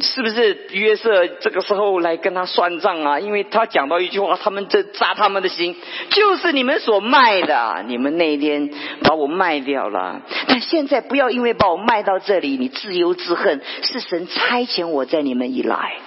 [0.00, 3.20] 是不是约瑟这个时候来跟他算账啊？
[3.20, 5.76] 因为他讲到一句话，他们这扎他们的心，
[6.08, 8.70] 就是你们所卖的，你们那天
[9.02, 15.98] 把我卖掉了，但现在不要因为把我卖到这里，你自忧自恨，是神差遣我在你们以来，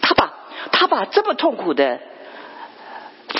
[0.00, 0.32] 他把
[0.70, 1.98] 他把这么痛苦的。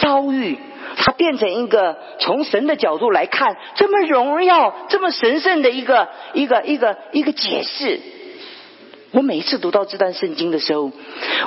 [0.00, 0.58] 遭遇，
[0.96, 8.00] 它变成一个从神的角度来看这么荣耀、这么神圣的一个一个一个一个解释。
[9.12, 10.90] 我每一次读到这段圣经的时候，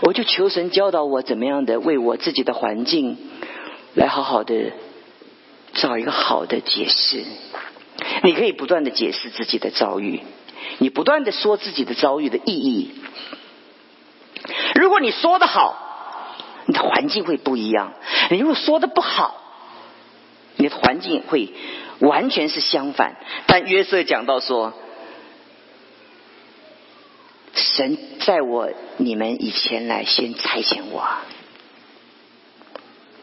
[0.04, 3.18] 我就求神教导我怎么样的为我自己的环境
[3.96, 4.72] 来好好的
[5.74, 7.24] 找一个好的解释。
[8.24, 10.22] 你可以不断的解释自己的遭遇，
[10.78, 12.92] 你不断的说自己的遭遇的意义。
[14.76, 15.82] 如果你说的好。
[16.66, 17.94] 你的环境会不一样。
[18.32, 19.42] 你如果说的不好，
[20.58, 21.54] 你的环境会
[22.00, 23.16] 完全是相反。
[23.48, 24.74] 但约瑟讲到说，
[27.54, 31.06] 神在我你们以前来先差遣我，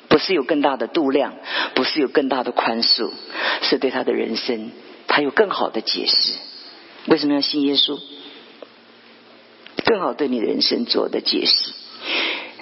[0.08, 1.34] 不是有更大的度量，
[1.74, 3.10] 不是有更大的宽恕，
[3.62, 4.70] 是对他的人生
[5.06, 6.38] 他有更好的解释。
[7.06, 7.98] 为什么要信耶稣？
[9.84, 11.72] 更好对你的人生做的解释。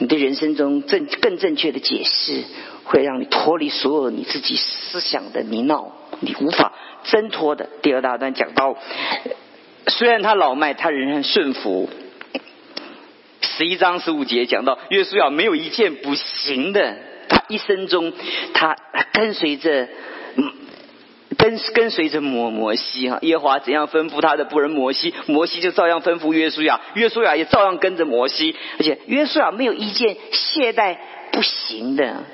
[0.01, 2.43] 你对人生中正更正确的解释，
[2.85, 6.73] 会让你脱离所有你自己思想的泥淖，你无法
[7.05, 7.69] 挣脱的。
[7.83, 8.79] 第二大段讲到，
[9.89, 11.91] 虽然他老迈，他仍然顺服。
[13.43, 16.97] 十一章十五节讲到，约书亚没有一件不行的，
[17.29, 18.15] 他一生中
[18.55, 18.75] 他
[19.13, 19.87] 跟随着。
[21.51, 30.97] 跟跟随着摩摩西哈，耶和华怎样吩咐他的仆人摩西，摩西就照样吩咐约书亚，约书亚也照样跟着摩西，而且约书亚没有一件懈怠
[31.33, 32.25] 不行的。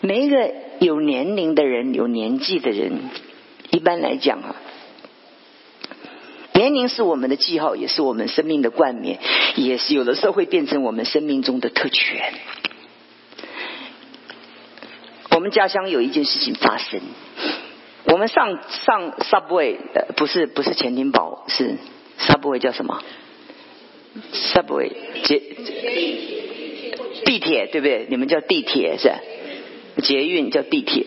[0.00, 3.10] 每一个有年龄的人，有年纪的人，
[3.70, 4.56] 一般来讲啊，
[6.54, 9.18] 年龄是我们的记号，也是我们生命的冠冕，
[9.56, 12.32] 也是有的时候会变成我们生命中的特权。
[15.32, 17.00] 我们家乡有一件事情发生，
[18.04, 21.76] 我们上上 subway，呃，不是不是钱丁堡，是
[22.18, 23.02] subway 叫什么
[24.32, 24.90] ？subway
[25.24, 25.40] 捷
[27.24, 28.06] 地铁对不对？
[28.08, 29.12] 你们叫地铁是？
[30.02, 31.06] 捷运叫地铁。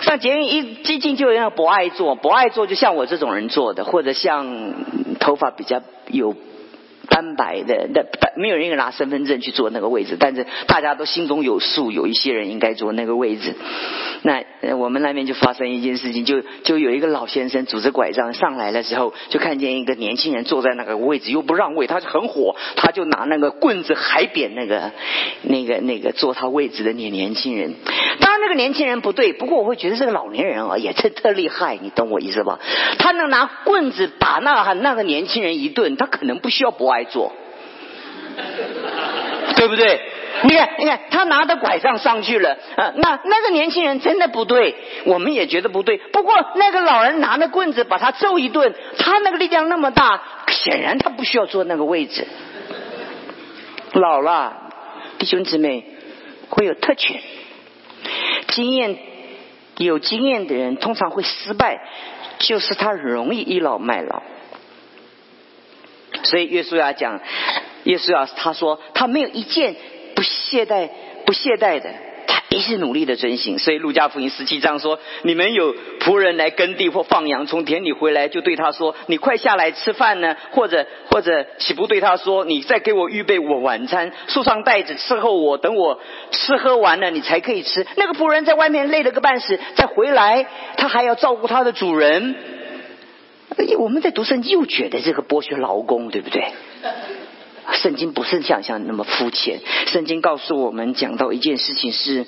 [0.00, 6.34] 上捷运一接近就有人不爱坐，不爱坐就像我这种人坐的，或者像头发比较有。
[7.18, 8.04] 单白的，那
[8.40, 13.54] 没有人拿身份证去坐那个位置，但是大家都心中有数，有一些人应该坐那个位置。
[14.22, 14.44] 那
[14.76, 24.92] 我们那边就发生一件事情，就就有一个老先生拄着拐杖上来的时候，就看见一个年轻人坐在那个位置，又不让位，他就很火，他就拿那个棍子海扁那个
[25.42, 27.74] 那个那个坐他位置的那年轻人。
[28.20, 32.58] 当然那个年轻人不对，不过我会觉得这个老年人啊也特特厉害，你懂我意思吧？
[32.98, 37.32] 他能拿棍子打那那个年轻人一顿，他可能不需要博爱做，
[39.56, 40.00] 对不对？
[40.42, 45.98] 你看，你看，他拿着拐杖上去了，啊，那那个年轻人真的不对，我们也觉得不对。
[45.98, 52.24] 不过那个老人拿着棍子把他揍一顿，他那个力量那么大，显然他不需要坐那个位置。
[53.94, 54.70] 老了，
[55.18, 55.84] 弟兄姊妹
[56.50, 57.20] 会有特权，
[58.48, 58.96] 经验
[59.78, 61.80] 有经验的人通常会失败，
[62.38, 64.22] 就是他容易倚老卖老。
[66.28, 67.20] 所以约书亚讲，
[67.84, 69.74] 约书亚他说他没有一件
[70.14, 70.90] 不懈怠、
[71.24, 71.90] 不懈怠的，
[72.26, 73.58] 他一直努力的遵行。
[73.58, 85.98] 所以路加福音十七章说，你们有仆人来耕地或放羊，从田里回来，就对他说：“你快下来吃饭呢？”或者 或者岂不对他说：“你再给我预备我晚餐，束上带子伺候我，等我
[86.30, 92.34] 吃喝完了，你才可以吃。”那个仆人在外面累了个半死，再回来，他还要照顾他的主人。
[93.78, 96.44] 我们在读圣经又觉得这个剥削劳工，对不对？
[97.74, 99.60] 圣经不是想象那么肤浅。
[99.86, 102.26] 圣经告诉我们，讲到一件事情是：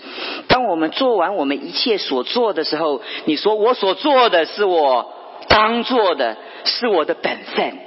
[0.49, 5.13] 当我们做完我们一切所做的时候，你说我所做的是我
[5.49, 7.79] 当做的，是我的本分。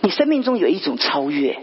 [0.00, 1.58] 你生命中有一种超越。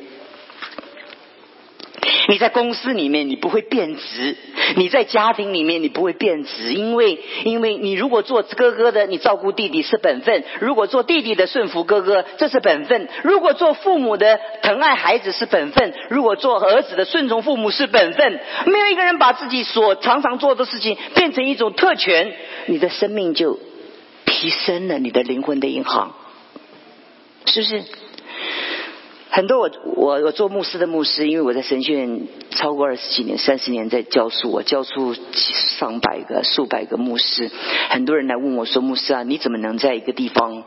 [2.29, 4.35] 你在公司里面，你不会变质；
[4.75, 18.39] 你在家庭里面，你不会变质，因为因为你如果做哥哥的，你照顾弟弟是本分；如果做弟弟的顺服哥哥，这是本分；如果做父母的疼爱孩子是本分；如果做儿子的顺从父母是本分。
[18.65, 22.33] 没有一个人把自己所常常做的事情变成一种特权，
[22.67, 23.59] 你的生命就
[24.25, 26.15] 提升了，你的灵魂的银行，
[27.45, 27.83] 是不是？
[29.33, 37.49] 很多我我我做牧师的牧师，因为我在神学院超过二十几年、三十年在教书，我教出上百个、数百个牧师。
[37.89, 40.65] 很多人来问我说：“牧师啊，你怎么能在一个地方？”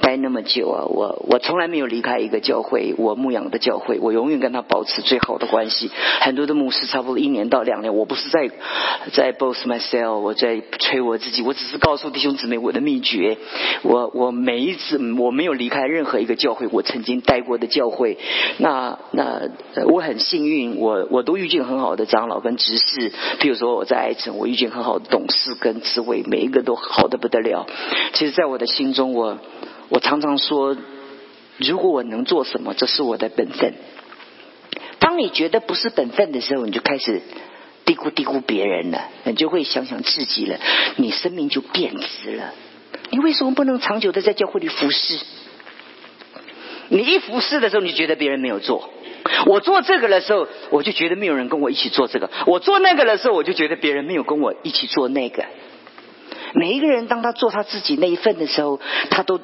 [0.00, 5.90] 待那么久啊，我我从来没有离开一个教会，我牧养的教会，我永远跟他保持最好的关系。
[6.20, 8.50] 很多的牧师差不多一年到两年，我不是在
[9.12, 13.38] 在 boast myself，我在吹我自己，我只是告诉弟兄姊妹我的秘诀。
[13.82, 18.18] 我我每一次我没有离开任何一个教会，我曾经待过的教会，
[18.58, 19.48] 那那
[19.86, 23.12] 我很幸运，我我都遇见很好的长老跟执事。
[23.40, 27.66] 譬如说我在爱城，我遇见很好的董事跟执委，每一个都好的不得了。
[28.12, 29.38] 其实，在我的心中，我。
[29.94, 30.76] 我常常说，
[31.56, 33.74] 如果我能做什么，这是我的本分。
[34.98, 37.22] 当你觉得不是本分的时候，你就开始
[37.84, 40.58] 低估低估别人了，你就会想想自己了，
[40.96, 42.52] 你生命就变质了。
[43.10, 45.20] 你为什么不能长久的在教会里服侍？
[46.88, 48.90] 你一服侍的时候，你觉得别人没有做；
[49.46, 55.44] 我做这个的时候，我就觉得没有人跟我一起做这个；我做那个的时候，我就觉得别人没有跟我一起做那个。
[56.52, 58.80] 每一个人当他做他自己那一份的时候，
[59.10, 59.40] 他都。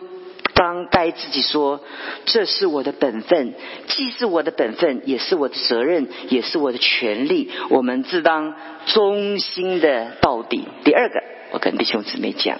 [0.61, 1.81] 当该自己说，
[2.27, 3.55] 这是我的本分，
[3.87, 7.51] 既是我的本分，也是我的责任，也是我的权利。
[7.71, 10.69] 我们自当忠心的到底。
[10.85, 12.59] 第二个，我跟弟兄姊妹讲，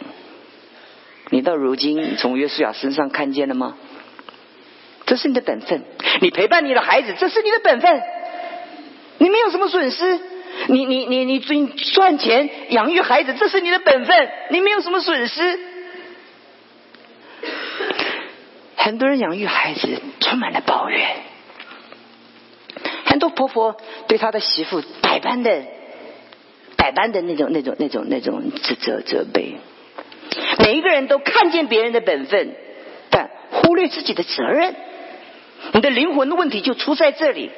[1.29, 3.77] 你到如今从约书亚身上看见了吗？
[5.05, 5.83] 这是你的本分。
[6.23, 8.01] 你陪伴你的孩子，这是你的本分。
[9.19, 10.19] 你没有什么损失。
[10.69, 14.29] 你你你你赚赚钱养育孩子，这是你的本分。
[14.49, 15.59] 你没有什么损失。
[18.83, 21.17] 很多人养育孩子充满了抱怨，
[23.05, 23.77] 很多婆婆
[24.09, 25.65] 对她的媳妇百般的、
[26.79, 29.57] 百般的那种、那种、那种、那种指责、责备。
[30.65, 32.55] 每一个人都看见别人的本分，
[33.11, 34.75] 但忽略自己的责任。
[35.73, 37.51] 你的灵魂的问题就出在这里。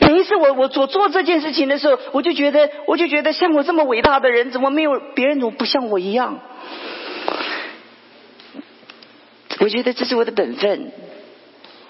[0.00, 6.40] 每一次我我做做这件事情的时候，我就觉得，我就觉得像我这么伟大的人，怎么没有别人怎么不像我一样？
[9.64, 10.92] 我觉得这是我的本分。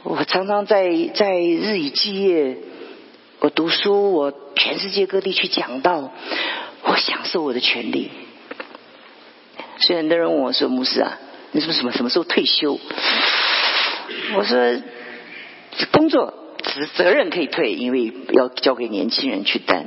[0.05, 2.57] 我常常在在日以继夜，
[3.41, 6.12] 我读书，我全世界各地去讲道，
[6.85, 8.12] 我享受我的权利。
[9.79, 11.18] 所以很多人问我说：“牧师啊，
[11.51, 12.79] 你什么什么什么时候退休？”
[14.39, 14.81] 我说
[15.91, 19.87] ：“工作责责任可以退，因为要交给年轻人去担。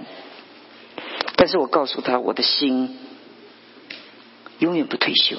[1.37, 2.97] 但是我告诉他，我的心
[4.59, 5.37] 永远不退休。”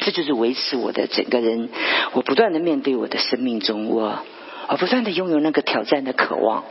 [0.00, 1.68] 这就是维持我的整个人，
[2.12, 4.18] 我不断的面对我的生命中，我
[4.68, 6.64] 我不断的拥有那个挑战的渴望。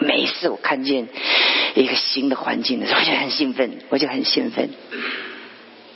[0.00, 1.08] 每一次我看见
[1.74, 4.70] 一个新的环境的时候，我就很兴奋，我就很兴奋。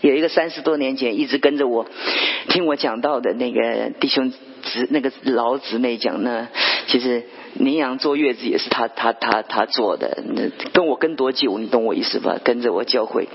[0.00, 1.86] 有一个三十多年前一直跟着我
[2.48, 4.32] 听我讲到的那个弟兄
[4.62, 6.48] 侄那个老姊妹讲呢，
[6.86, 11.58] 其实宁阳坐月子也是他他他他做的，那跟我跟多久？
[11.58, 12.38] 你懂我意思吧？
[12.42, 13.28] 跟着我教会。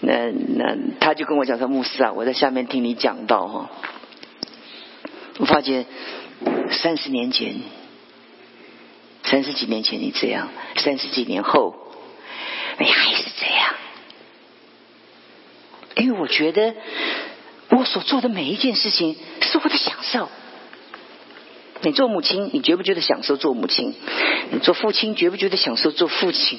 [0.00, 3.70] 那那他就跟我讲说，牧师啊，我在下面听你讲到哈，
[5.38, 5.86] 我发觉
[6.70, 7.54] 三十年前、
[9.22, 11.74] 三十几年前你这样，三十几年后
[12.78, 13.74] 你还是这样，
[15.96, 16.74] 因为我觉得
[17.70, 20.28] 我所做的每一件事情是我的享受。
[21.84, 23.94] 你做母亲，你觉不觉得享受做母亲？
[24.50, 26.58] 你做父亲，觉不觉得享受做父亲？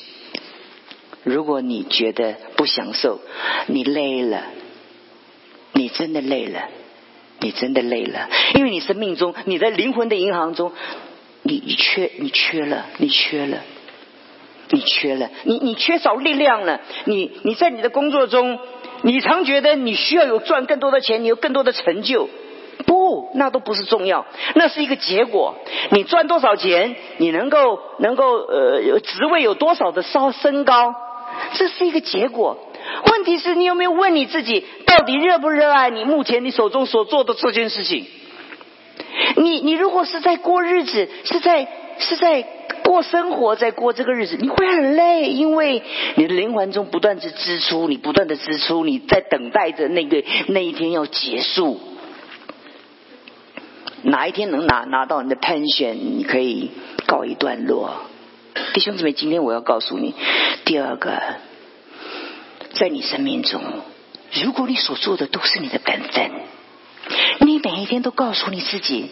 [1.23, 3.19] 如果你觉得不享受，
[3.65, 4.43] 你累了，
[5.73, 6.69] 你真的累了，
[7.39, 10.71] 你真的累了，因为你生命中，你在灵魂的银行中，
[11.41, 13.63] 你你缺，你缺了，你缺了，
[14.69, 18.59] 你缺了，你你缺少力量了，你你在你的工作中，
[19.01, 22.29] 你常觉得你需要有赚更多的钱，你有更多的成就。
[22.85, 25.55] 不，那都不是重要，那是一个结果。
[25.91, 30.93] 你赚多少钱，你能够能够呃职位有多少的稍升高。
[31.53, 32.57] 这是一个结果，
[33.11, 38.05] 问题是你有没有问你自己，到底热不热爱你目前你手中所做的这件事情？
[39.37, 41.67] 你你如果是在过日子，是在
[41.97, 42.45] 是在
[42.83, 45.81] 过生活，在过这个日子，你会很累，因为
[46.15, 51.79] 你的灵魂中不断的支出，你不断的支出，你在等待着那个那一天要结束，
[54.05, 56.69] 哪一天能拿拿到你的 pension，你可以
[57.07, 58.05] 告一段落。
[58.73, 60.13] 弟兄姊妹，今天我要告诉你，
[60.63, 61.19] 第二个，
[62.73, 63.61] 在你生命中，
[64.43, 66.31] 如果你所做的都是你的本分，
[67.39, 69.09] 你每一天都告诉你自己，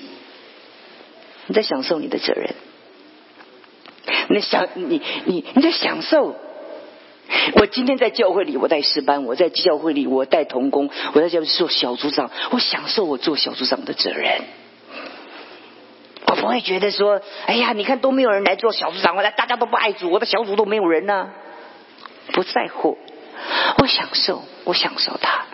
[1.48, 2.54] 你在享受你的责任，
[4.30, 6.36] 你享你你你在享受。
[7.56, 14.42] 我今天在教会里，我带师班；我在教会里，我带童工；我在教会做小组长，我享受我做小组长的责任。
[16.34, 21.30] 我不会觉得说，哎呀，你看都没有人来做小组长，我来大家都不爱主，我的小组都没有人呢。
[22.32, 22.98] 不在乎，
[23.78, 25.46] 我享受，我享受他。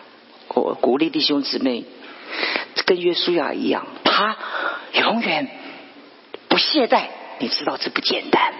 [0.47, 1.83] 我鼓励弟兄姊妹，
[2.85, 4.37] 跟约书亚一样，他
[4.93, 5.49] 永远
[6.47, 7.07] 不懈怠。
[7.39, 8.53] 你知道这不简单，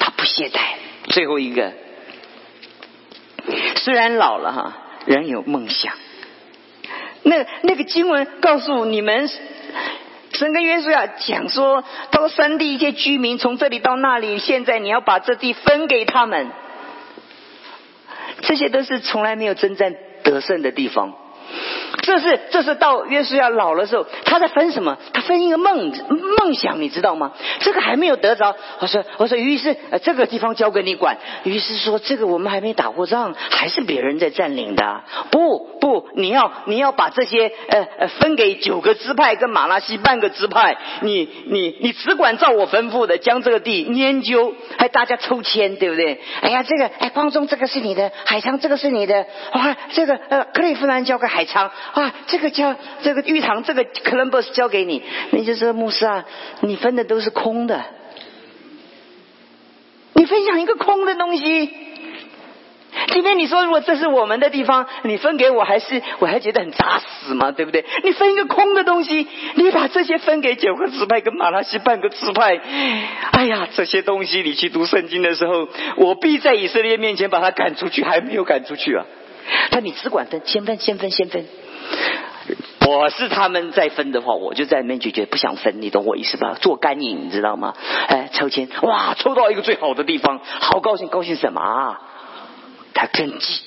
[0.00, 0.58] 他不懈怠。
[1.04, 1.72] 最后一个，
[3.76, 5.94] 虽然老了哈，仍有梦想。
[7.22, 9.30] 那那个经文告诉你们。
[10.42, 16.50] 神跟约书亚讲说，他说山地一些居民从这里到那里，现在你要把这地分给他们。
[18.40, 21.14] 这些都是从来没有征战得胜的地方。
[22.00, 24.96] 这是这是到约书亚老的时候，他在分什么？
[25.12, 25.92] 他分一个梦
[26.38, 27.32] 梦想，你知道吗？
[27.60, 28.56] 这个还没有得着。
[28.80, 31.18] 我说我说于是这个地方交给你管。
[31.44, 35.02] 于是说这个我们还没打过仗，还是别人在占领的。
[35.30, 40.76] 不不，你要你要把这些呃呃分给九个支派跟马拉西半个支派。
[41.02, 46.20] 你你你只管照我吩咐的将这个地研究，还大家抽签对不对？
[46.40, 51.70] 哎呀这个哎光中这个是你的，海昌这个是你的，哇这个呃克利夫兰交给海昌。
[51.92, 56.24] 啊，这个叫这个玉堂，这个 Columbus 交给你，你就说牧师啊，
[56.60, 57.84] 你分的都是空的，
[60.14, 61.70] 你分享一个空的东西。
[63.08, 67.84] 今天你说如果这是我们的地方，你分给我还是我还觉得很扎实嘛，对不对？
[68.04, 72.60] 你分一个空的东西，你把这些分给九个支派跟马拉西半个支派，
[73.32, 79.04] 哎呀，这些东西你去读圣经的时候，我必在以色列面前把他赶出去，还没有赶出去啊。
[79.70, 81.46] 他你只管分，先分，先分，先分。
[82.86, 86.56] 我是他们在分的话，我就在那边就觉得不想分，你懂我意思吧？
[86.60, 87.74] 做干瘾，你知道吗？
[88.08, 92.00] 哎，抽签，哇，抽到一个最好的地方，好高兴，高兴什么啊？
[92.94, 93.60] 他真急，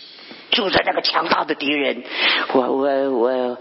[0.51, 2.03] 住在那个强大的敌人，
[2.53, 3.57] 我我我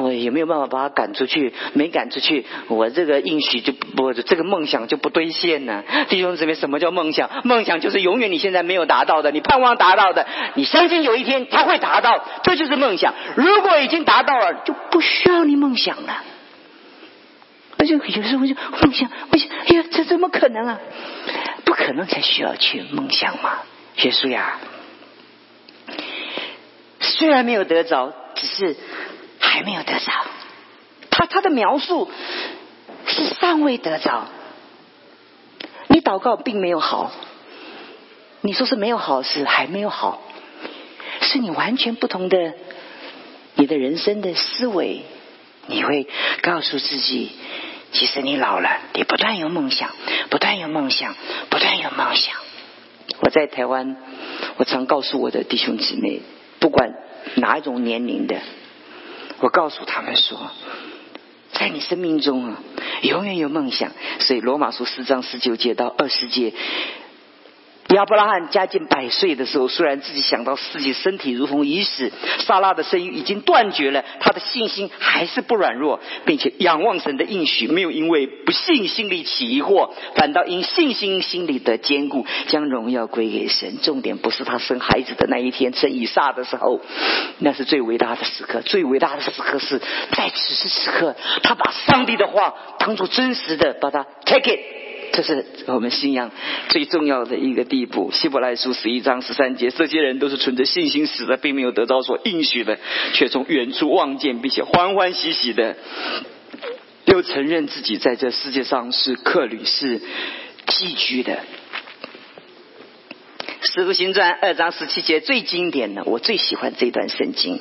[0.00, 1.52] 我有没有办法把他赶出去？
[1.74, 5.84] 没赶出去，我这个应许就不这个梦想就不兑现呢。
[6.08, 7.30] 弟兄姊妹，什么叫梦想？
[7.44, 13.14] 梦想就是永远你现在没有达到的，你盼望达到的，你相信有一天他会达到，这就是梦想。
[13.36, 16.24] 如果已经达到了，就不需要你梦想了。
[17.76, 20.80] 那就有时候就梦想，我想，哎呀，这怎么可能啊？
[21.64, 23.60] 不可能才需要去梦想嘛，
[24.02, 24.58] 耶稣呀。
[27.02, 28.76] 虽然没有得着，只是
[29.38, 30.12] 还没有得着。
[31.10, 32.10] 他他的描述
[33.06, 34.28] 是尚未得着。
[35.88, 37.12] 你祷告并没有好，
[38.40, 40.22] 你说是没有好事，还没有好，
[41.20, 42.54] 是你完全不同的
[43.56, 45.02] 你的人生的思维。
[45.66, 46.08] 你会
[46.40, 47.30] 告诉自己，
[47.92, 49.90] 其实你老了，你不断有梦想，
[50.30, 51.14] 不断有梦想，
[51.50, 52.34] 不断有梦想。
[53.20, 53.96] 我在台湾，
[54.56, 56.22] 我常告诉我的弟兄姊妹。
[56.62, 56.94] 不管
[57.34, 58.40] 哪一种年龄的，
[59.40, 60.38] 我告诉他们说，
[61.52, 62.62] 在你生命中啊，
[63.02, 63.90] 永远有梦想。
[64.20, 66.54] 所以罗马书四章十九节到二十节。
[67.92, 83.78] 亚伯拉罕将近百岁的时候，虽然自己想到自己身体如同已死，撒拉的生育已经断绝了，他的信心还是不软弱，并且仰望神的应许，没有因为不信心里起疑惑，反倒因信心心里的坚固，将荣耀归给神。
[83.82, 86.80] 重点不是他生孩子的那一天，生以撒的时候，
[87.40, 88.62] 那是最伟大的时刻。
[88.62, 89.78] 最伟大的时刻是
[90.12, 94.81] 在此时此刻，他把上帝的话当做真实的，把它 take it。
[95.12, 96.30] 这是我们信仰
[96.68, 98.10] 最重要的一个地步。
[98.12, 102.78] 希伯来书十一章十三节，这些人都是存着信心死的，并没有得到所应许的，
[103.12, 105.76] 却从远处望见，并且欢欢喜喜的，
[107.04, 110.00] 又承认自己在这世界上是客旅，是
[110.66, 111.38] 寄居的。
[113.64, 117.60] 使徒行传二章十七节最经典的，我最喜欢这段圣经，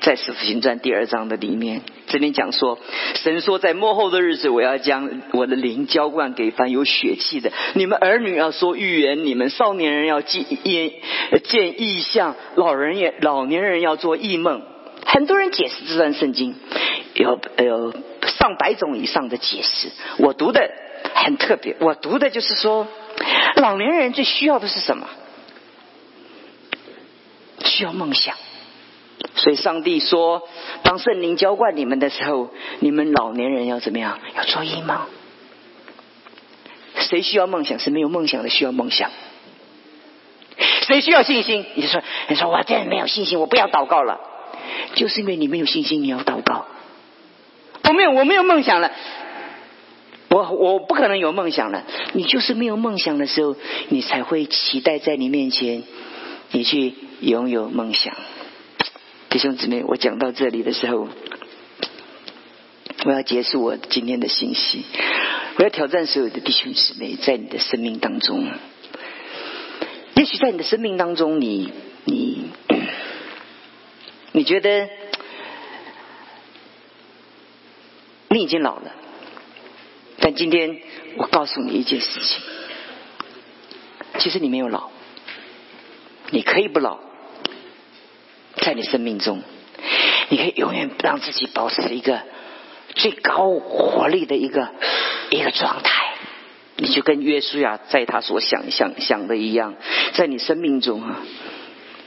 [0.00, 2.78] 在使徒行传第二章的里面，这边讲说，
[3.16, 10.42] 神说在末后的日子，我要将我的灵浇灌给凡有血气的，你们儿女要说预言，你们少年人要见
[11.44, 14.62] 见异象，老人也老年人要做异梦。
[15.04, 16.54] 很多人解释这段圣经，
[17.14, 19.90] 有有上百种以上的解释。
[20.16, 20.70] 我读的
[21.14, 22.88] 很特别，我读的就是说，
[23.56, 25.06] 老年人最需要的是什么？
[27.72, 28.36] 需要梦想，
[29.34, 30.46] 所以上帝说
[30.84, 32.50] ：“当圣灵浇灌你们的时候，
[32.80, 34.18] 你们老年人要怎么样？
[34.36, 34.98] 要做异梦。
[36.96, 37.78] 谁需要梦想？
[37.78, 39.10] 是没有梦想的需要梦想。
[40.86, 41.64] 谁需要信心？
[41.74, 44.20] 你说，你说我真的没有信心，我不要祷告了。
[44.94, 46.66] 就是因为你没有信心，你要祷告。
[47.88, 48.92] 我没有，我没有梦想了。
[50.28, 51.84] 我我不可能有梦想了。
[52.12, 53.56] 你就是没有梦想的时候，
[53.88, 55.82] 你才会期待在你面前。”
[56.54, 58.14] 你去拥有梦想，
[59.30, 61.08] 弟兄姊妹，我讲到这里的时候，
[63.06, 64.84] 我要结束我今天的信息。
[65.56, 68.46] 我要挑战所有的弟兄姊妹，在你的生命当中，
[70.14, 71.72] 也许在你的生命当中，你
[72.04, 72.50] 你
[74.32, 74.90] 你觉得
[78.28, 78.92] 你已经老了，
[80.18, 80.82] 但今天
[81.16, 82.42] 我告诉你一件事情，
[84.18, 84.91] 其实你没有老。
[86.32, 86.98] 你可以不老，
[88.56, 89.42] 在你生命中，
[90.30, 92.22] 你可以永远让自己保持一个
[92.94, 94.70] 最高活力的一个
[95.30, 96.14] 一个状态。
[96.76, 99.74] 你就跟约书亚在他所想想想的一样，
[100.14, 101.20] 在你生命中啊，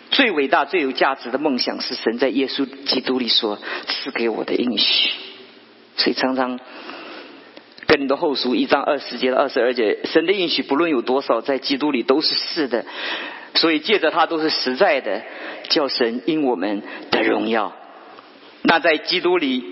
[0.10, 5.12] 最伟大、最有价值的梦想是神在耶稣基督里所赐给我的应许。
[5.98, 6.60] 所以常常
[7.86, 12.86] 跟你的后书一章二十节到二十二节，神的应许不论有多少，在基督里都是是的。
[13.56, 15.24] 所以借着他都是实在的，
[15.70, 17.74] 叫神因我们的荣耀。
[18.62, 19.64] 那在基督里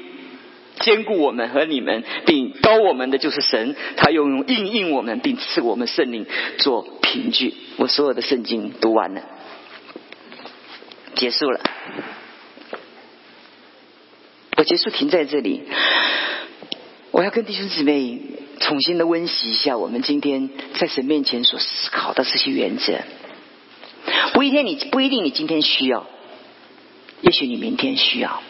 [0.80, 6.26] 兼顾我们和你们，并高我们的就是神，他又用应应我们，并赐我们圣灵
[6.58, 7.54] 做凭据。
[7.78, 9.22] 我所有的圣经读完了，
[11.16, 11.60] 结束了。
[14.56, 15.64] 我结束停在这里。
[17.12, 18.20] 我要跟弟兄姊妹
[18.60, 23.00] 重新的温习一下我们今天在神面前所思考的这些原则。
[24.34, 26.06] 不一定你不一定你今天需要，
[27.22, 28.44] 也许你明天需要，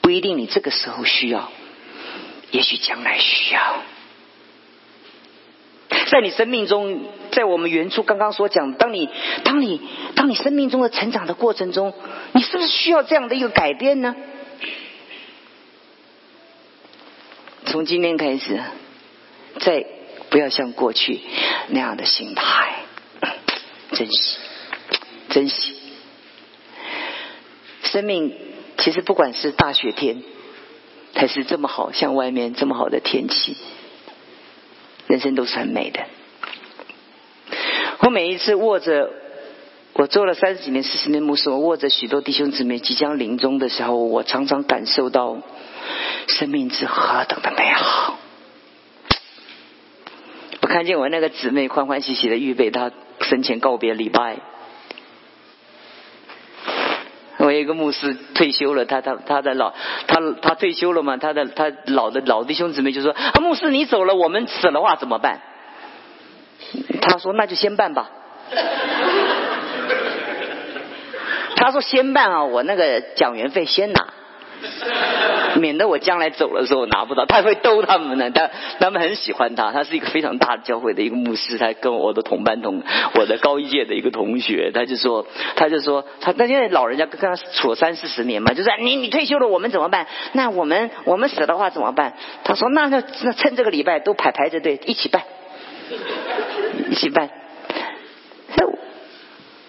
[0.00, 1.52] 不一定你这个时候需要，
[2.50, 3.82] 也许将来需要。
[6.10, 9.08] 在你生命中，在我们原初刚刚所讲，当你
[9.44, 9.80] 当你
[10.14, 11.92] 当你生命中的成长的过程中，
[12.32, 14.16] 你是不是需要这样的一个改变呢？
[17.66, 18.62] 从今天开始，
[19.60, 19.84] 再
[20.30, 21.20] 不要像过去
[21.68, 22.87] 那样的心态。
[23.98, 24.36] 珍惜，
[25.30, 25.74] 珍惜，
[27.82, 28.32] 生命
[28.76, 30.22] 其实不管是大雪天，
[31.16, 33.56] 还是这么好，像外面这么好的天气，
[35.08, 36.04] 人生都是很美的。
[37.98, 39.10] 我每一次握着，
[39.94, 45.42] 我做了三十几年、四十年牧师，我握着许多弟兄姊妹即将临终的时候，我常常感受到
[46.28, 48.16] 生命是何等的美好。
[50.62, 54.36] 我看见我那个姊妹欢欢喜喜的预备她生前告别礼拜。
[57.38, 59.72] 我有一个牧师退休了，他他他的老
[60.08, 65.40] 他他退休了嘛，他的他老的老弟兄姊妹就说：“啊，牧师你走了，我们死了话怎么办？”
[67.00, 68.10] 他说：“那就先办吧。
[71.54, 74.08] ”他说：“先办啊，我那个讲员费先拿。”
[75.60, 78.30] 免得我将来走的时候拿不到，他会逗他们呢。
[78.30, 81.58] 他他们很喜欢他，他是一个非常大的教会的一个牧师。
[81.58, 82.82] 他跟我的同班同，
[83.14, 90.06] 我的高一届的一个同学，他就说，他就说，他他现在老人家跟他处了三四十年嘛，就是你你退休了，我们怎么办？
[90.32, 92.14] 那我们我们死的话怎么办？
[92.44, 95.22] 他说，那那那趁这个礼拜都排排着队一起办，
[96.90, 97.30] 一起办。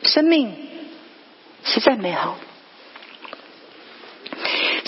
[0.02, 0.54] 生命
[1.64, 2.38] 实在美好。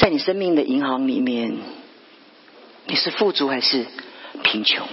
[0.02, 1.60] 在你生命的银行里面，
[2.88, 3.86] 你是富足还是
[4.42, 4.88] 贫穷？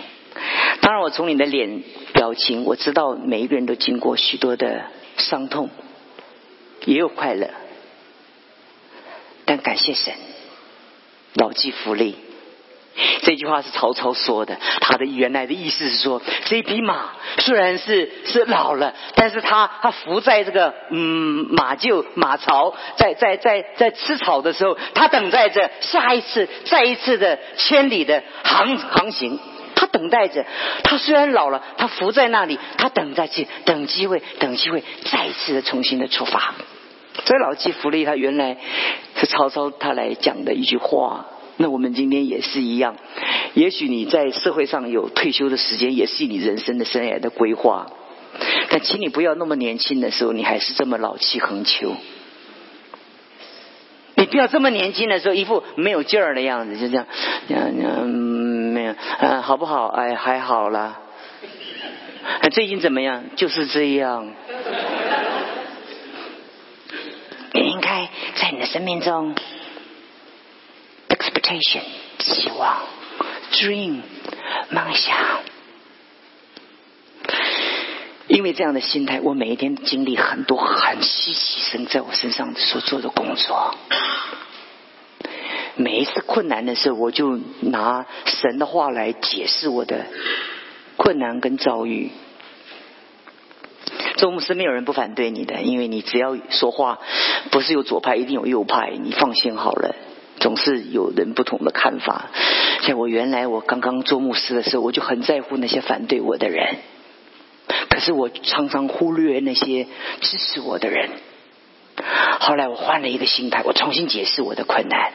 [0.83, 1.83] 当然，我从你的脸
[2.13, 4.85] 表情，我知道每一个人都经过许多的
[5.17, 5.71] 伤痛，
[6.85, 7.49] 也有快乐。
[9.47, 10.13] 但感谢神，
[11.33, 12.15] 老骥伏枥。
[13.23, 29.39] 这句话是曹操说的，他的原来的意思是说，这匹马虽然是是老了，但是他他伏在这个嗯马厩马槽，在在在在吃草的时候，他等待着下一次再一次的千里的航航行，
[29.75, 30.45] 他等待着，
[30.85, 36.55] 他虽然老了，他伏在那里，他等待去等机会，等机会再一次的重新的出发。
[37.25, 38.57] 所以老骥伏枥，他原来
[39.17, 41.27] 是曹操他来讲的一句话。
[41.61, 42.97] 那我们今天也是一样，
[43.55, 47.91] 也许你在社会上有退休的时间，也是你人生的生涯的规划。
[48.71, 51.97] 但请你不要那么年轻的时候，你还是这么老气横秋。
[54.15, 57.07] 你不要这么年轻的时候，一副没有劲儿的样子，就这样，
[57.49, 58.07] 嗯，
[58.73, 59.89] 没有，嗯，好不好？
[59.89, 61.01] 哎，还好啦。
[62.53, 63.25] 最近怎么样？
[63.37, 64.33] 就是这样。
[67.53, 69.35] 你应该在你的生命中。
[71.19, 71.83] Expectation
[72.19, 72.79] 期望
[73.53, 74.03] ，dream
[74.71, 75.17] 梦想，
[78.29, 83.75] 因为这样的心态，我每一天经历很多很稀奇神在我身上所做的工作。
[85.75, 90.07] 每一次困难的时候，我就拿神的话来解释我的
[90.97, 92.11] 困难跟遭遇。
[94.17, 96.99] 做牧师没有人不反对你的，因为你只要说话，
[97.53, 99.95] 不是有左派，一定有右派，你放心好了。
[100.41, 102.31] 总是有人不同的看法。
[102.83, 106.77] 像我原来我刚刚做牧师的时候，我就很在乎那些反对我的人，
[107.91, 109.87] 可是我常常忽略那些
[110.21, 111.11] 支持我的人。
[112.41, 115.13] 后来我换了一个心态，我重新解释我的困难。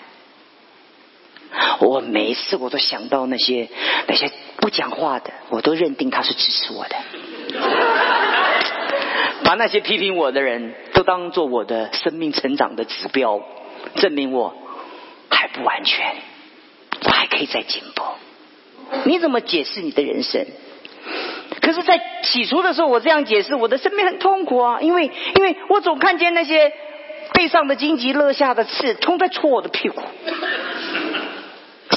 [1.80, 3.69] 我每一次我都想到那些
[4.07, 6.95] 那些不讲话的，我都认定他是支持我的，
[9.45, 13.39] 把那些批评我的人都当做我的生命成长的指标，
[13.95, 14.53] 证明我。
[15.34, 16.15] 还不完全，
[17.05, 18.03] 我还可以再进步。
[19.05, 20.45] 你怎么解释你的人生？
[21.61, 26.71] 可是，在起初的时候，我这样解释，我的生命很痛苦啊，因为因为我总看见那些
[27.34, 30.01] 背上的荆棘、落下的刺，冲在戳我的屁股，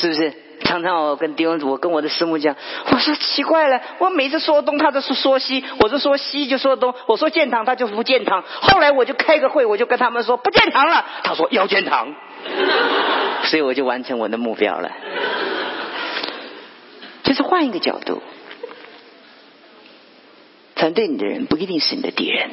[0.01, 0.32] 是不是？
[0.64, 2.57] 常常我跟弟兄我跟我的师母讲，
[2.91, 8.43] 我说奇怪了，我每次说东，他都是说西，我就说西就说东，我说建堂，他就不建堂。
[8.43, 12.12] 后来我就开个会，我就跟他们说不建堂了，他说要建堂。
[13.47, 14.93] 所以我就完成我的目标了，
[17.23, 18.23] 就是换一个角度，
[20.75, 22.51] 反对你的人不一定是你的敌人。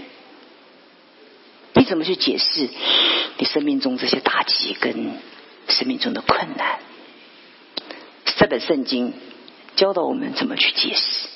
[1.75, 2.69] 你怎么去解释
[3.37, 5.17] 你生命中这些打击跟
[5.67, 6.79] 生命中的困难？
[8.37, 9.13] 这本圣经
[9.75, 11.27] 教导我们怎么去解释，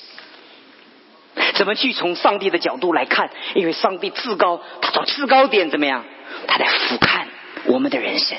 [1.54, 3.30] 怎么去从上帝的角度来看？
[3.54, 6.04] 因为上帝至高，他从至高点怎么样？
[6.46, 7.26] 他在俯瞰
[7.64, 8.38] 我们的人生。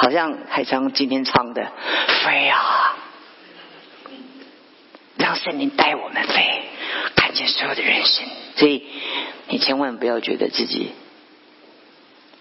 [0.00, 1.72] 好像海昌今天唱的
[2.24, 2.96] 飞啊，
[5.16, 6.62] 让圣灵带我们飞，
[7.16, 8.24] 看见所有的人生。
[8.56, 8.86] 所以
[9.48, 10.92] 你千万不要觉得自己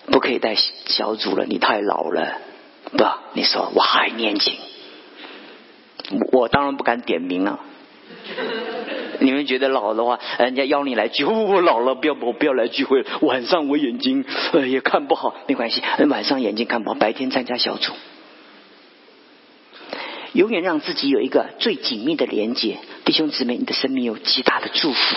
[0.05, 2.39] 不可以带小组了，你太老了。
[2.91, 3.03] 不，
[3.33, 4.55] 你说我还年轻，
[6.31, 7.59] 我当然不敢点名了。
[9.19, 13.05] 你们觉得老的话，人家邀你来聚会，我老了，不要我不要来聚会。
[13.21, 14.25] 晚上我眼睛
[14.67, 17.93] 也看不好，没关系，晚上眼睛看不好，白天参加小组。
[20.33, 25.15] 永远让自己有一个最紧密的连接，弟兄姊妹，你的生命有极大的祝福。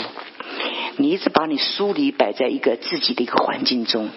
[0.97, 4.09] 你一直把你疏离摆在一个自己的一个环境中，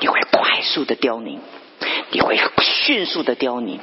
[0.00, 1.40] 你会快速的凋零，
[2.10, 3.78] 你会迅速的凋零。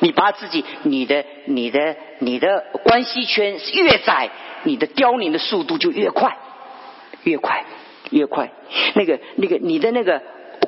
[0.00, 4.30] 你把自己、你的、你的、你的关系圈越窄，
[4.64, 6.36] 你的凋零的速度就越快，
[7.24, 7.64] 越快，
[8.10, 8.52] 越快。
[8.94, 10.22] 那个、那个，你的那个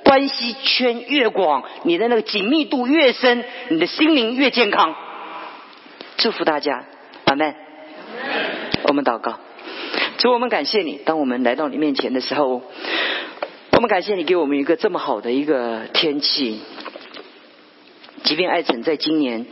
[0.04, 4.94] 关系圈越广，你的那个紧密度越深，你的心灵越健康。
[6.16, 6.84] 祝福大家，
[7.24, 7.54] 阿门。
[8.88, 9.38] 我们祷告，
[10.18, 11.00] 主，我们感谢你。
[11.04, 12.62] 当我们来到你面前的时候，
[13.72, 16.60] 我们感谢你给我们一个这么好的一个天气。
[18.24, 19.46] 即便爱城在今年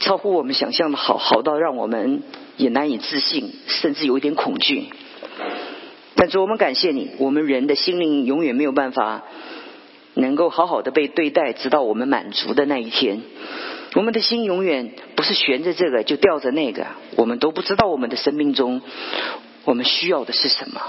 [0.00, 2.22] 超乎我们想象的好，好到让我们
[2.56, 4.86] 也难以置信，甚至有一点恐惧。
[6.14, 9.24] 但是我们感谢你，我们人的心灵永远没有办法
[10.14, 13.20] 能够好好的被对待，直到我们满足的那一天。
[13.94, 16.86] 我们的心永远不是悬着这个就吊着那个，
[17.16, 18.80] 我们都不知道我们的生命中
[19.64, 20.80] 我们需要的是什么。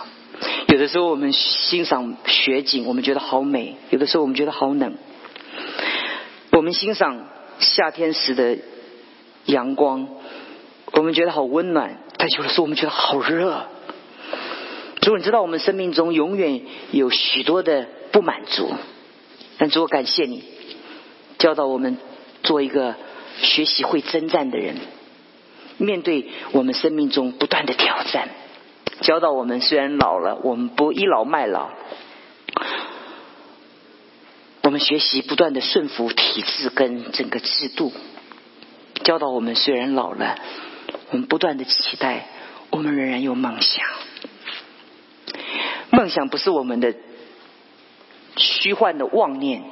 [0.68, 4.96] 有的时候我们欣赏雪景，我们觉得好美；有的时候我们觉得好冷。
[6.58, 7.28] 我们欣赏
[7.60, 8.58] 夏天时的
[9.46, 10.08] 阳光，
[10.92, 13.68] 我们觉得好温暖；但有的时候我们觉得好热。
[15.02, 18.72] 主，你知道我们生命中永远有许多的不满足，
[19.60, 20.44] 但主，我感谢你
[21.38, 22.00] 教导我们
[22.42, 22.96] 做一个
[23.40, 24.78] 学习会征战的人，
[25.78, 28.30] 面对我们生命中不断的挑战，
[29.02, 31.70] 教导我们虽然老了，我们不倚老卖老。
[34.68, 37.94] 我们学习不断的顺服体制跟整个制度，
[39.02, 40.38] 教导我们虽然老了，
[41.10, 42.28] 我们不断的期待，
[42.70, 43.86] 我们仍然有梦想。
[45.90, 46.94] 梦想不是我们的
[48.36, 49.64] 虚幻的妄念，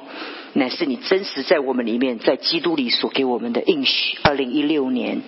[0.54, 4.16] 乃是你真实在我们里面，在基督里所给我们的应许。
[4.22, 5.20] 二零一六年，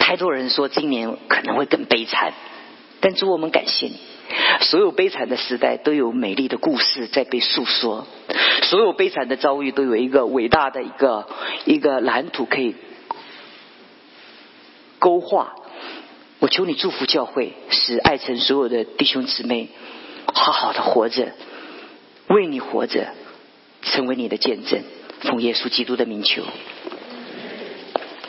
[0.00, 2.32] 太多人说今年可能会更悲惨，
[2.98, 4.09] 但主我们感谢你。
[4.60, 8.06] 所有悲惨的时代都有美丽的故事在被诉说，
[8.62, 11.26] 所有悲惨的遭遇都有一个伟大的一个
[11.64, 12.74] 一个蓝图可以
[14.98, 15.54] 勾画。
[16.38, 19.68] 我求你祝福教会，使爱城所有的弟兄姊妹
[20.32, 21.32] 好好的活着，
[22.28, 23.08] 为你活着，
[23.82, 24.82] 成为你的见证。
[25.20, 26.42] 奉耶稣基督的名求。